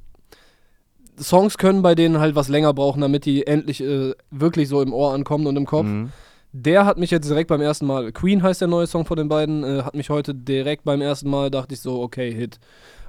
Songs 1.18 1.58
können 1.58 1.82
bei 1.82 1.94
denen 1.94 2.18
halt 2.18 2.34
was 2.34 2.48
länger 2.48 2.74
brauchen, 2.74 3.00
damit 3.00 3.24
die 3.24 3.46
endlich 3.46 3.80
äh, 3.82 4.14
wirklich 4.30 4.68
so 4.68 4.82
im 4.82 4.92
Ohr 4.92 5.14
ankommen 5.14 5.46
und 5.46 5.56
im 5.56 5.66
Kopf. 5.66 5.86
Mhm. 5.86 6.10
Der 6.52 6.84
hat 6.84 6.98
mich 6.98 7.12
jetzt 7.12 7.28
direkt 7.28 7.48
beim 7.48 7.60
ersten 7.60 7.86
Mal, 7.86 8.10
Queen 8.10 8.42
heißt 8.42 8.60
der 8.60 8.68
neue 8.68 8.88
Song 8.88 9.04
von 9.06 9.16
den 9.16 9.28
beiden, 9.28 9.62
äh, 9.62 9.82
hat 9.82 9.94
mich 9.94 10.10
heute 10.10 10.34
direkt 10.34 10.82
beim 10.84 11.00
ersten 11.00 11.30
Mal, 11.30 11.50
dachte 11.50 11.74
ich 11.74 11.80
so, 11.80 12.02
okay, 12.02 12.32
Hit. 12.32 12.58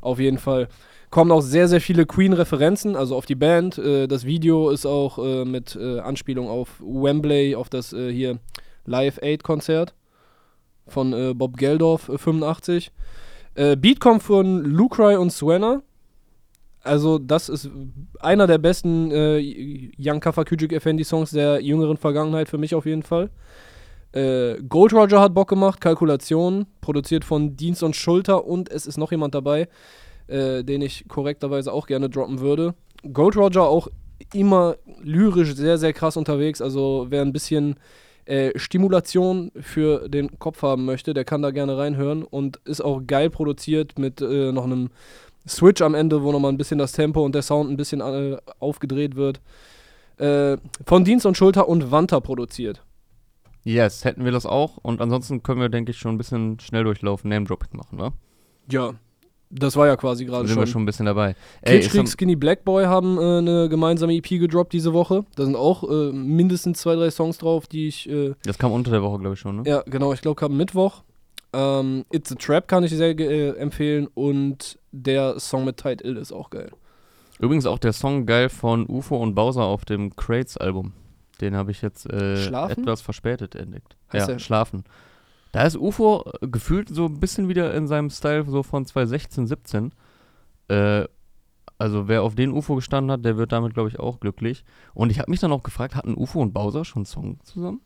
Auf 0.01 0.19
jeden 0.19 0.37
Fall. 0.37 0.67
Kommen 1.11 1.33
auch 1.33 1.41
sehr, 1.41 1.67
sehr 1.67 1.81
viele 1.81 2.05
Queen-Referenzen, 2.05 2.95
also 2.95 3.17
auf 3.17 3.25
die 3.25 3.35
Band. 3.35 3.77
Äh, 3.77 4.07
das 4.07 4.23
Video 4.23 4.69
ist 4.69 4.85
auch 4.85 5.19
äh, 5.19 5.43
mit 5.43 5.75
äh, 5.75 5.99
Anspielung 5.99 6.47
auf 6.47 6.79
Wembley, 6.79 7.53
auf 7.53 7.67
das 7.69 7.91
äh, 7.91 8.13
hier 8.13 8.39
Live 8.85 9.19
Aid-Konzert 9.21 9.93
von 10.87 11.11
äh, 11.11 11.33
Bob 11.33 11.57
Geldorf, 11.57 12.07
äh, 12.07 12.17
85. 12.17 12.93
Äh, 13.55 13.75
Beat 13.75 13.99
kommt 13.99 14.23
von 14.23 14.63
Lucry 14.63 15.17
und 15.17 15.31
Swenna. 15.31 15.81
Also, 16.81 17.19
das 17.19 17.49
ist 17.49 17.69
einer 18.21 18.47
der 18.47 18.57
besten 18.57 19.11
äh, 19.11 19.91
Young 19.99 20.21
Kaffer 20.21 20.43
Küçük 20.43 20.71
Effendi 20.71 21.03
Songs 21.03 21.31
der 21.31 21.61
jüngeren 21.61 21.97
Vergangenheit 21.97 22.47
für 22.47 22.57
mich 22.57 22.73
auf 22.73 22.85
jeden 22.85 23.03
Fall. 23.03 23.29
Gold 24.13 24.91
Roger 24.91 25.21
hat 25.21 25.33
Bock 25.33 25.47
gemacht, 25.47 25.79
Kalkulation, 25.79 26.65
produziert 26.81 27.23
von 27.23 27.55
Dienst 27.55 27.81
und 27.81 27.95
Schulter 27.95 28.43
und 28.43 28.69
es 28.69 28.85
ist 28.85 28.97
noch 28.97 29.11
jemand 29.11 29.33
dabei, 29.35 29.69
äh, 30.31 30.63
den 30.63 30.81
ich 30.81 31.07
korrekterweise 31.07 31.73
auch 31.73 31.87
gerne 31.87 32.09
droppen 32.09 32.39
würde. 32.39 32.73
Gold 33.11 33.35
Roger 33.35 33.63
auch 33.63 33.87
immer 34.33 34.77
lyrisch 35.01 35.55
sehr, 35.55 35.77
sehr 35.77 35.93
krass 35.93 36.15
unterwegs, 36.15 36.61
also 36.61 37.07
wer 37.09 37.21
ein 37.21 37.33
bisschen 37.33 37.75
äh, 38.25 38.57
Stimulation 38.57 39.51
für 39.59 40.07
den 40.07 40.39
Kopf 40.39 40.61
haben 40.61 40.85
möchte, 40.85 41.13
der 41.13 41.25
kann 41.25 41.41
da 41.41 41.51
gerne 41.51 41.77
reinhören 41.77 42.23
und 42.23 42.57
ist 42.65 42.81
auch 42.81 43.01
geil 43.05 43.29
produziert 43.29 43.97
mit 43.97 44.21
äh, 44.21 44.51
noch 44.51 44.63
einem 44.63 44.89
Switch 45.47 45.81
am 45.81 45.95
Ende, 45.95 46.21
wo 46.21 46.31
nochmal 46.31 46.51
ein 46.51 46.57
bisschen 46.57 46.77
das 46.77 46.91
Tempo 46.91 47.25
und 47.25 47.33
der 47.33 47.41
Sound 47.41 47.69
ein 47.69 47.77
bisschen 47.77 47.99
äh, 47.99 48.37
aufgedreht 48.59 49.15
wird. 49.15 49.41
Äh, 50.17 50.57
von 50.85 51.03
Dienst 51.03 51.25
und 51.25 51.35
Schulter 51.35 51.67
und 51.67 51.89
Wanta 51.89 52.19
produziert. 52.19 52.83
Yes, 53.63 54.05
hätten 54.05 54.23
wir 54.23 54.31
das 54.31 54.45
auch. 54.45 54.77
Und 54.77 55.01
ansonsten 55.01 55.41
können 55.41 55.61
wir, 55.61 55.69
denke 55.69 55.91
ich, 55.91 55.97
schon 55.97 56.15
ein 56.15 56.17
bisschen 56.17 56.59
schnell 56.59 56.83
durchlaufen, 56.83 57.29
Name-Dropping 57.29 57.77
machen, 57.77 57.99
wa? 57.99 58.13
Ja, 58.69 58.93
das 59.51 59.75
war 59.75 59.87
ja 59.87 59.95
quasi 59.95 60.25
Da 60.25 60.31
gerade 60.31 60.47
sind 60.47 60.55
schon. 60.55 60.63
wir 60.63 60.67
schon 60.67 60.81
ein 60.83 60.85
bisschen 60.85 61.05
dabei. 61.05 61.35
Kitschkrieg, 61.65 62.07
Skinny 62.07 62.35
Black 62.35 62.63
Boy 62.63 62.85
haben 62.85 63.17
äh, 63.17 63.37
eine 63.37 63.69
gemeinsame 63.69 64.13
EP 64.13 64.27
gedroppt 64.27 64.73
diese 64.73 64.93
Woche. 64.93 65.25
Da 65.35 65.45
sind 65.45 65.55
auch 65.55 65.83
äh, 65.89 66.11
mindestens 66.11 66.79
zwei, 66.79 66.95
drei 66.95 67.11
Songs 67.11 67.37
drauf, 67.37 67.67
die 67.67 67.87
ich. 67.87 68.09
Äh, 68.09 68.33
das 68.45 68.57
kam 68.57 68.71
unter 68.71 68.91
der 68.91 69.03
Woche, 69.03 69.19
glaube 69.19 69.33
ich, 69.33 69.39
schon, 69.39 69.57
ne? 69.57 69.63
ja, 69.65 69.83
genau, 69.85 70.13
ich 70.13 70.21
glaube, 70.21 70.35
kam 70.35 70.55
Mittwoch. 70.55 71.03
Ähm, 71.53 72.05
It's 72.11 72.31
a 72.31 72.35
Trap 72.35 72.67
kann 72.67 72.83
ich 72.83 72.91
sehr 72.91 73.17
äh, 73.19 73.49
empfehlen 73.57 74.07
und 74.13 74.79
der 74.91 75.39
Song 75.39 75.65
mit 75.65 75.77
Tide 75.77 76.03
Ill 76.03 76.17
ist 76.17 76.31
auch 76.31 76.49
geil. 76.49 76.71
Übrigens 77.39 77.65
auch 77.65 77.79
der 77.79 77.91
Song 77.91 78.25
geil 78.25 78.49
von 78.49 78.87
UFO 78.87 79.17
und 79.17 79.35
Bowser 79.35 79.63
auf 79.63 79.83
dem 79.83 80.15
Crates-Album. 80.15 80.93
Den 81.41 81.55
habe 81.55 81.71
ich 81.71 81.81
jetzt 81.81 82.07
äh, 82.09 82.45
etwas 82.45 83.01
verspätet 83.01 83.55
entdeckt. 83.55 83.97
Heißt 84.13 84.29
ja, 84.29 84.39
Schlafen. 84.39 84.83
Da 85.51 85.63
ist 85.63 85.77
UFO 85.77 86.23
äh, 86.41 86.47
gefühlt 86.47 86.89
so 86.89 87.05
ein 87.05 87.19
bisschen 87.19 87.47
wieder 87.49 87.73
in 87.73 87.87
seinem 87.87 88.09
Style 88.09 88.45
so 88.47 88.63
von 88.63 88.85
2016, 88.85 89.47
17. 89.47 89.91
Äh, 90.69 91.05
also 91.77 92.07
wer 92.07 92.23
auf 92.23 92.35
den 92.35 92.51
UFO 92.51 92.75
gestanden 92.75 93.11
hat, 93.11 93.25
der 93.25 93.37
wird 93.37 93.51
damit, 93.51 93.73
glaube 93.73 93.89
ich, 93.89 93.99
auch 93.99 94.19
glücklich. 94.19 94.63
Und 94.93 95.09
ich 95.09 95.19
habe 95.19 95.31
mich 95.31 95.39
dann 95.39 95.51
auch 95.51 95.63
gefragt, 95.63 95.95
hatten 95.95 96.15
UFO 96.15 96.41
und 96.41 96.53
Bowser 96.53 96.85
schon 96.85 97.01
einen 97.01 97.05
Song 97.05 97.39
zusammen? 97.43 97.81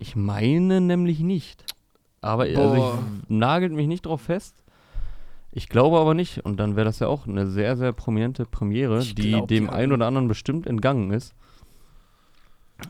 Ich 0.00 0.16
meine 0.16 0.80
nämlich 0.80 1.20
nicht. 1.20 1.64
Aber 2.20 2.42
also 2.44 2.74
Boah. 2.74 2.98
ich 3.22 3.30
nagelt 3.30 3.72
mich 3.72 3.86
nicht 3.86 4.06
drauf 4.06 4.22
fest. 4.22 4.64
Ich 5.52 5.68
glaube 5.68 5.98
aber 5.98 6.14
nicht. 6.14 6.44
Und 6.44 6.58
dann 6.58 6.74
wäre 6.74 6.86
das 6.86 6.98
ja 6.98 7.06
auch 7.06 7.26
eine 7.26 7.46
sehr, 7.46 7.76
sehr 7.76 7.92
prominente 7.92 8.44
Premiere, 8.44 8.98
Ich 8.98 9.14
die 9.14 9.30
glaub, 9.30 9.48
dem 9.48 9.70
einen 9.70 9.92
oder 9.92 10.06
anderen 10.06 10.26
bestimmt 10.26 10.66
entgangen 10.66 11.12
ist. 11.12 11.34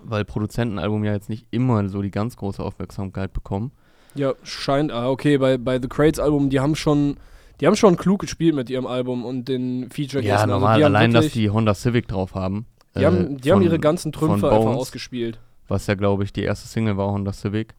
Weil 0.04 0.24
Produzentenalbum 0.24 1.04
ja 1.04 1.12
jetzt 1.12 1.28
nicht 1.28 1.46
immer 1.50 1.88
so 1.88 2.02
die 2.02 2.10
ganz 2.10 2.36
große 2.36 2.62
Aufmerksamkeit 2.62 3.32
bekommen. 3.32 3.72
Ja, 4.14 4.34
scheint. 4.42 4.92
Ah, 4.92 5.08
okay, 5.08 5.38
bei, 5.38 5.56
bei 5.58 5.80
The 5.80 5.88
Crates 5.88 6.20
Album, 6.20 6.50
die 6.50 6.60
haben 6.60 6.74
schon. 6.74 7.16
Die 7.60 7.66
haben 7.66 7.76
schon 7.76 7.96
klug 7.96 8.20
gespielt 8.20 8.54
mit 8.56 8.70
ihrem 8.70 8.86
Album 8.86 9.24
und 9.24 9.46
den 9.48 9.88
feature 9.90 10.22
Ja, 10.24 10.36
Also 10.36 10.46
normal, 10.48 10.74
haben 10.76 10.84
allein, 10.84 11.12
dass 11.12 11.26
wirklich- 11.26 11.44
die 11.44 11.50
Honda 11.50 11.74
Civic 11.74 12.08
drauf 12.08 12.34
haben. 12.34 12.66
Die, 12.96 13.00
äh, 13.02 13.06
haben, 13.06 13.36
die 13.40 13.50
haben 13.52 13.58
von- 13.58 13.66
ihre 13.66 13.78
ganzen 13.78 14.10
Trümpfe 14.12 14.50
einfach 14.50 14.64
Bones, 14.64 14.78
ausgespielt. 14.80 15.38
Was 15.68 15.86
ja, 15.86 15.94
glaube 15.94 16.24
ich, 16.24 16.32
die 16.32 16.42
erste 16.42 16.66
Single 16.66 16.96
war 16.96 17.06
Honda 17.12 17.32
Civic. 17.32 17.74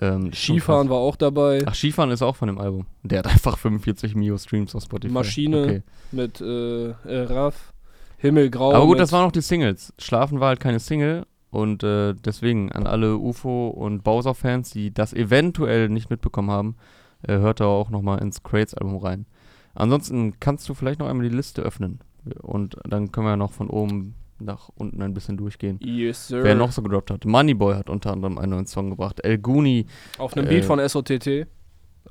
Ähm, 0.00 0.32
Skifahren 0.32 0.88
war 0.88 0.96
auch 0.96 1.14
dabei. 1.16 1.62
Ach, 1.66 1.74
Skifahren 1.74 2.10
ist 2.10 2.22
auch 2.22 2.34
von 2.34 2.48
dem 2.48 2.58
Album. 2.58 2.86
Der 3.02 3.20
hat 3.20 3.26
einfach 3.28 3.56
45 3.56 4.14
Mio 4.16 4.36
Streams 4.36 4.74
auf 4.74 4.82
Spotify. 4.82 5.12
Maschine. 5.14 5.62
Okay. 5.62 5.82
mit 6.10 6.40
äh, 6.40 6.88
äh, 6.88 6.94
Raff, 7.24 7.72
Himmelgrau. 8.18 8.74
Aber 8.74 8.86
gut, 8.86 8.98
das 8.98 9.12
waren 9.12 9.26
auch 9.26 9.32
die 9.32 9.42
Singles. 9.42 9.92
Schlafen 9.98 10.40
war 10.40 10.48
halt 10.48 10.60
keine 10.60 10.80
Single. 10.80 11.24
Und 11.50 11.82
äh, 11.82 12.14
deswegen 12.14 12.70
an 12.70 12.86
alle 12.86 13.16
UFO 13.16 13.68
und 13.68 14.04
Bowser-Fans, 14.04 14.70
die 14.70 14.94
das 14.94 15.12
eventuell 15.12 15.88
nicht 15.88 16.10
mitbekommen 16.10 16.50
haben, 16.50 16.76
äh, 17.22 17.38
hört 17.38 17.60
da 17.60 17.66
auch 17.66 17.90
nochmal 17.90 18.20
ins 18.20 18.42
Crates-Album 18.42 18.96
rein. 18.98 19.26
Ansonsten 19.74 20.38
kannst 20.38 20.68
du 20.68 20.74
vielleicht 20.74 21.00
noch 21.00 21.08
einmal 21.08 21.28
die 21.28 21.34
Liste 21.34 21.62
öffnen. 21.62 22.00
Und 22.40 22.76
dann 22.84 23.10
können 23.12 23.26
wir 23.26 23.36
noch 23.36 23.52
von 23.52 23.68
oben 23.68 24.14
nach 24.38 24.70
unten 24.74 25.02
ein 25.02 25.14
bisschen 25.14 25.36
durchgehen. 25.36 25.78
Yes, 25.82 26.28
sir. 26.28 26.42
Wer 26.42 26.54
noch 26.54 26.72
so 26.72 26.82
gedroppt 26.82 27.10
hat. 27.10 27.24
Moneyboy 27.24 27.74
hat 27.74 27.90
unter 27.90 28.12
anderem 28.12 28.38
einen 28.38 28.52
neuen 28.52 28.66
Song 28.66 28.90
gebracht. 28.90 29.20
El 29.20 29.38
Guni. 29.38 29.86
Auf 30.18 30.36
einem 30.36 30.46
äh, 30.46 30.50
Beat 30.50 30.64
von 30.64 30.86
SOTT. 30.86 31.46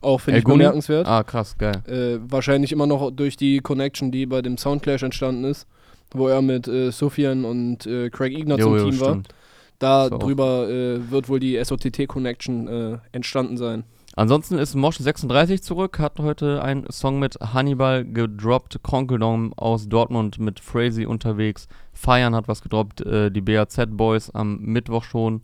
Auch 0.02 0.22
finde 0.22 0.40
ich 0.40 0.46
bemerkenswert. 0.46 1.08
Ah, 1.08 1.24
krass, 1.24 1.58
geil. 1.58 1.84
Äh, 1.88 2.20
wahrscheinlich 2.32 2.72
immer 2.72 2.88
noch 2.88 3.12
durch 3.12 3.36
die 3.36 3.60
Connection, 3.60 4.12
die 4.12 4.26
bei 4.26 4.42
dem 4.42 4.58
Soundclash 4.58 5.04
entstanden 5.04 5.44
ist, 5.44 5.68
wo 6.12 6.28
er 6.28 6.42
mit 6.42 6.68
äh, 6.68 6.92
Sofian 6.92 7.46
und 7.46 7.86
äh, 7.86 8.10
Craig 8.10 8.38
Ignatz 8.38 8.62
im 8.62 8.78
Team 8.92 9.00
war. 9.00 9.22
Da 9.80 10.04
Das 10.04 10.12
war 10.12 10.18
auch- 10.18 10.24
drüber 10.24 10.70
äh, 10.70 11.12
wird 11.12 11.30
wohl 11.30 11.40
die 11.40 11.64
SOTT-Connection 11.64 12.68
äh, 12.68 12.98
entstanden 13.12 13.58
sein. 13.58 13.84
Ansonsten 14.16 14.58
ist 14.58 14.76
Mosh36 14.76 15.62
zurück, 15.62 16.00
hat 16.00 16.20
heute 16.20 16.62
einen 16.62 16.86
Song 16.92 17.20
mit 17.20 17.36
Hannibal 17.54 18.04
gedroppt, 18.04 18.82
Konkeldom 18.84 19.54
aus 19.56 19.88
Dortmund 19.88 20.40
mit 20.40 20.60
Frazee 20.60 21.06
unterwegs, 21.06 21.68
Feiern 21.94 22.36
hat 22.36 22.48
was 22.48 22.62
gedroppt, 22.62 23.02
äh, 23.02 23.32
die 23.32 23.42
BAZ 23.42 23.78
Boys 23.92 24.30
am 24.32 24.60
Mittwoch 24.60 25.04
schon, 25.04 25.42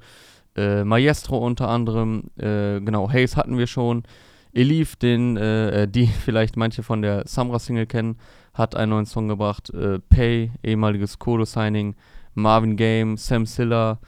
äh, 0.58 0.84
Maestro 0.84 1.38
unter 1.38 1.70
anderem, 1.70 2.32
genau, 2.38 3.10
Hayes 3.10 3.38
hatten 3.38 3.58
wir 3.58 3.68
schon, 3.68 4.04
Elif, 4.54 4.96
den, 4.96 5.36
die 5.92 6.08
vielleicht 6.26 6.56
manche 6.58 6.82
von 6.82 7.02
der 7.02 7.24
Samra-Single 7.28 7.86
kennen, 7.88 8.18
hat 8.56 8.76
einen 8.76 8.90
neuen 8.90 9.06
Song 9.06 9.28
gebracht, 9.28 9.70
äh, 9.70 10.00
Pay, 10.00 10.52
ehemaliges 10.64 11.20
Kodo-Signing, 11.20 11.96
Marvin 12.34 12.76
Game, 12.76 13.18
Sam 13.18 13.46
Silla, 13.46 14.00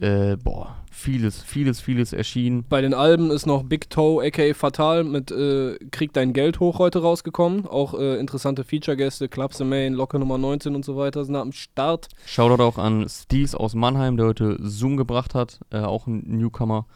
Äh, 0.00 0.36
boah, 0.42 0.74
vieles, 0.90 1.40
vieles, 1.44 1.80
vieles 1.80 2.12
erschienen. 2.12 2.64
Bei 2.68 2.80
den 2.80 2.94
Alben 2.94 3.30
ist 3.30 3.46
noch 3.46 3.62
Big 3.62 3.90
Toe, 3.90 4.24
aka 4.26 4.52
Fatal, 4.52 5.04
mit 5.04 5.30
äh, 5.30 5.78
Krieg 5.92 6.12
dein 6.12 6.32
Geld 6.32 6.58
hoch 6.58 6.80
heute 6.80 7.00
rausgekommen. 7.00 7.64
Auch 7.68 7.94
äh, 7.94 8.18
interessante 8.18 8.64
Feature-Gäste, 8.64 9.28
Clubs 9.28 9.58
the 9.58 9.64
Main, 9.64 9.94
Locke 9.94 10.18
Nummer 10.18 10.36
19 10.36 10.74
und 10.74 10.84
so 10.84 10.96
weiter 10.96 11.24
sind 11.24 11.36
am 11.36 11.52
Start. 11.52 12.08
Shoutout 12.26 12.60
auch 12.60 12.76
an 12.76 13.08
Steez 13.08 13.54
aus 13.54 13.74
Mannheim, 13.76 14.16
der 14.16 14.26
heute 14.26 14.56
Zoom 14.60 14.96
gebracht 14.96 15.32
hat, 15.36 15.60
äh, 15.70 15.78
auch 15.78 16.08
ein 16.08 16.24
Newcomer. 16.26 16.86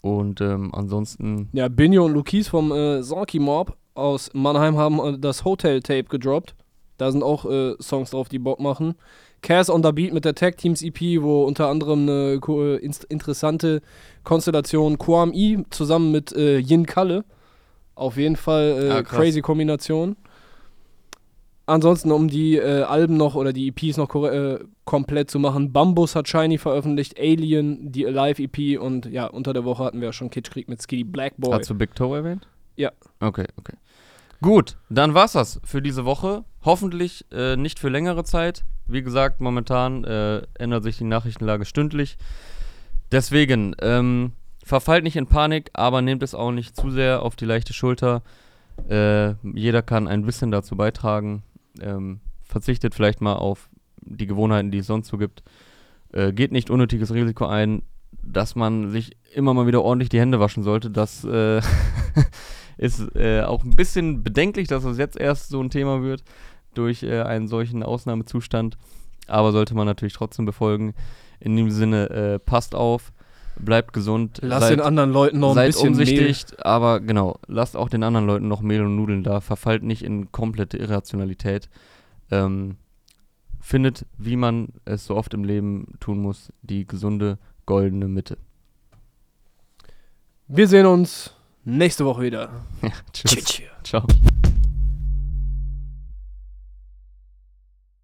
Und 0.00 0.40
ähm, 0.40 0.72
ansonsten, 0.72 1.48
Ja, 1.52 1.66
Binjo 1.66 2.04
und 2.04 2.12
Lukis 2.12 2.46
vom 2.46 2.70
äh, 2.70 3.02
Zonky 3.02 3.40
Mob 3.40 3.76
aus 3.94 4.30
Mannheim 4.34 4.76
haben 4.76 4.98
äh, 5.00 5.18
das 5.18 5.44
Hotel 5.44 5.80
Tape 5.80 6.04
gedroppt. 6.04 6.54
Da 6.98 7.10
sind 7.10 7.22
auch 7.22 7.44
äh, 7.44 7.74
Songs 7.80 8.10
drauf, 8.10 8.28
die 8.28 8.38
Bock 8.38 8.60
machen. 8.60 8.94
Cass 9.42 9.68
on 9.68 9.82
the 9.82 9.92
Beat 9.92 10.12
mit 10.12 10.24
der 10.24 10.34
Tag 10.34 10.56
Teams 10.56 10.82
EP, 10.82 11.00
wo 11.20 11.44
unter 11.44 11.68
anderem 11.68 12.08
eine 12.08 12.40
äh, 12.40 12.76
interessante 13.08 13.82
Konstellation 14.22 14.98
Quam 14.98 15.32
E 15.34 15.58
zusammen 15.70 16.12
mit 16.12 16.32
äh, 16.32 16.58
Yin 16.58 16.86
Kalle. 16.86 17.24
Auf 17.94 18.16
jeden 18.16 18.36
Fall 18.36 18.88
äh, 18.88 18.90
Ah, 18.90 19.02
crazy 19.02 19.40
Kombination. 19.40 20.16
Ansonsten, 21.66 22.12
um 22.12 22.28
die 22.28 22.60
Alben 22.60 23.16
noch 23.16 23.36
oder 23.36 23.54
die 23.54 23.68
EPs 23.68 23.96
noch 23.96 24.10
komplett 24.84 25.30
zu 25.30 25.38
machen, 25.38 25.72
Bambus 25.72 26.14
hat 26.14 26.28
Shiny 26.28 26.58
veröffentlicht, 26.58 27.18
Alien, 27.18 27.90
die 27.90 28.06
Alive 28.06 28.42
EP 28.42 28.78
und 28.78 29.06
ja, 29.06 29.26
unter 29.26 29.54
der 29.54 29.64
Woche 29.64 29.82
hatten 29.82 30.00
wir 30.00 30.08
ja 30.08 30.12
schon 30.12 30.28
Kitschkrieg 30.28 30.68
mit 30.68 30.82
Skitty 30.82 31.04
Black 31.04 31.32
Boy. 31.38 31.54
hast 31.54 31.70
du 31.70 31.74
Big 31.74 31.94
Toe 31.94 32.16
erwähnt? 32.16 32.46
Ja. 32.76 32.92
Okay, 33.20 33.46
okay. 33.56 33.76
Gut, 34.40 34.76
dann 34.90 35.14
war's 35.14 35.32
das 35.32 35.60
für 35.64 35.80
diese 35.80 36.04
Woche. 36.04 36.44
Hoffentlich 36.64 37.24
äh, 37.32 37.56
nicht 37.56 37.78
für 37.78 37.88
längere 37.88 38.24
Zeit. 38.24 38.64
Wie 38.86 39.02
gesagt, 39.02 39.40
momentan 39.40 40.04
äh, 40.04 40.42
ändert 40.58 40.82
sich 40.82 40.98
die 40.98 41.04
Nachrichtenlage 41.04 41.64
stündlich. 41.64 42.18
Deswegen, 43.10 43.74
ähm, 43.80 44.32
verfallt 44.64 45.04
nicht 45.04 45.16
in 45.16 45.26
Panik, 45.26 45.70
aber 45.74 46.02
nehmt 46.02 46.22
es 46.22 46.34
auch 46.34 46.50
nicht 46.50 46.74
zu 46.74 46.90
sehr 46.90 47.22
auf 47.22 47.36
die 47.36 47.44
leichte 47.44 47.72
Schulter. 47.72 48.22
Äh, 48.88 49.34
jeder 49.54 49.82
kann 49.82 50.08
ein 50.08 50.24
bisschen 50.24 50.50
dazu 50.50 50.76
beitragen. 50.76 51.42
Ähm, 51.80 52.20
verzichtet 52.42 52.94
vielleicht 52.94 53.20
mal 53.20 53.34
auf 53.34 53.68
die 54.00 54.26
Gewohnheiten, 54.26 54.70
die 54.70 54.78
es 54.78 54.86
sonst 54.86 55.08
so 55.08 55.18
gibt. 55.18 55.42
Äh, 56.12 56.32
geht 56.32 56.52
nicht 56.52 56.70
unnötiges 56.70 57.12
Risiko 57.12 57.46
ein, 57.46 57.82
dass 58.22 58.56
man 58.56 58.90
sich 58.90 59.16
immer 59.34 59.54
mal 59.54 59.66
wieder 59.66 59.82
ordentlich 59.82 60.08
die 60.08 60.20
Hände 60.20 60.40
waschen 60.40 60.62
sollte. 60.62 60.90
Das 60.90 61.24
äh, 61.24 61.60
ist 62.76 63.14
äh, 63.16 63.42
auch 63.42 63.64
ein 63.64 63.76
bisschen 63.76 64.22
bedenklich, 64.22 64.68
dass 64.68 64.84
es 64.84 64.98
jetzt 64.98 65.18
erst 65.18 65.48
so 65.48 65.62
ein 65.62 65.70
Thema 65.70 66.02
wird 66.02 66.24
durch 66.74 67.02
äh, 67.02 67.22
einen 67.22 67.48
solchen 67.48 67.82
Ausnahmezustand. 67.82 68.76
Aber 69.26 69.52
sollte 69.52 69.74
man 69.74 69.86
natürlich 69.86 70.14
trotzdem 70.14 70.44
befolgen. 70.44 70.94
In 71.40 71.56
dem 71.56 71.70
Sinne, 71.70 72.10
äh, 72.10 72.38
passt 72.38 72.74
auf, 72.74 73.12
bleibt 73.58 73.92
gesund, 73.92 74.38
Lass 74.42 74.60
seid, 74.60 74.72
den 74.72 74.80
anderen 74.80 75.12
Leuten 75.12 75.38
noch 75.38 75.56
ein 75.56 75.66
bisschen 75.66 75.90
umsichtig, 75.90 76.46
aber 76.58 77.00
genau, 77.00 77.38
lasst 77.46 77.76
auch 77.76 77.88
den 77.88 78.02
anderen 78.02 78.26
Leuten 78.26 78.48
noch 78.48 78.60
Mehl 78.60 78.82
und 78.82 78.96
Nudeln 78.96 79.22
da, 79.22 79.40
verfallt 79.40 79.82
nicht 79.82 80.02
in 80.02 80.32
komplette 80.32 80.76
Irrationalität. 80.76 81.68
Ähm, 82.30 82.76
findet, 83.60 84.06
wie 84.18 84.36
man 84.36 84.68
es 84.84 85.06
so 85.06 85.16
oft 85.16 85.32
im 85.34 85.44
Leben 85.44 85.94
tun 86.00 86.18
muss, 86.18 86.52
die 86.62 86.86
gesunde, 86.86 87.38
goldene 87.66 88.08
Mitte. 88.08 88.36
Mehl. 90.48 90.56
Wir 90.56 90.68
sehen 90.68 90.86
uns 90.86 91.34
nächste 91.64 92.04
Woche 92.04 92.22
wieder. 92.22 92.50
Ja, 92.82 92.90
tschüss. 93.12 93.44
Tschüss. 93.44 93.62
Ciao. 93.82 94.06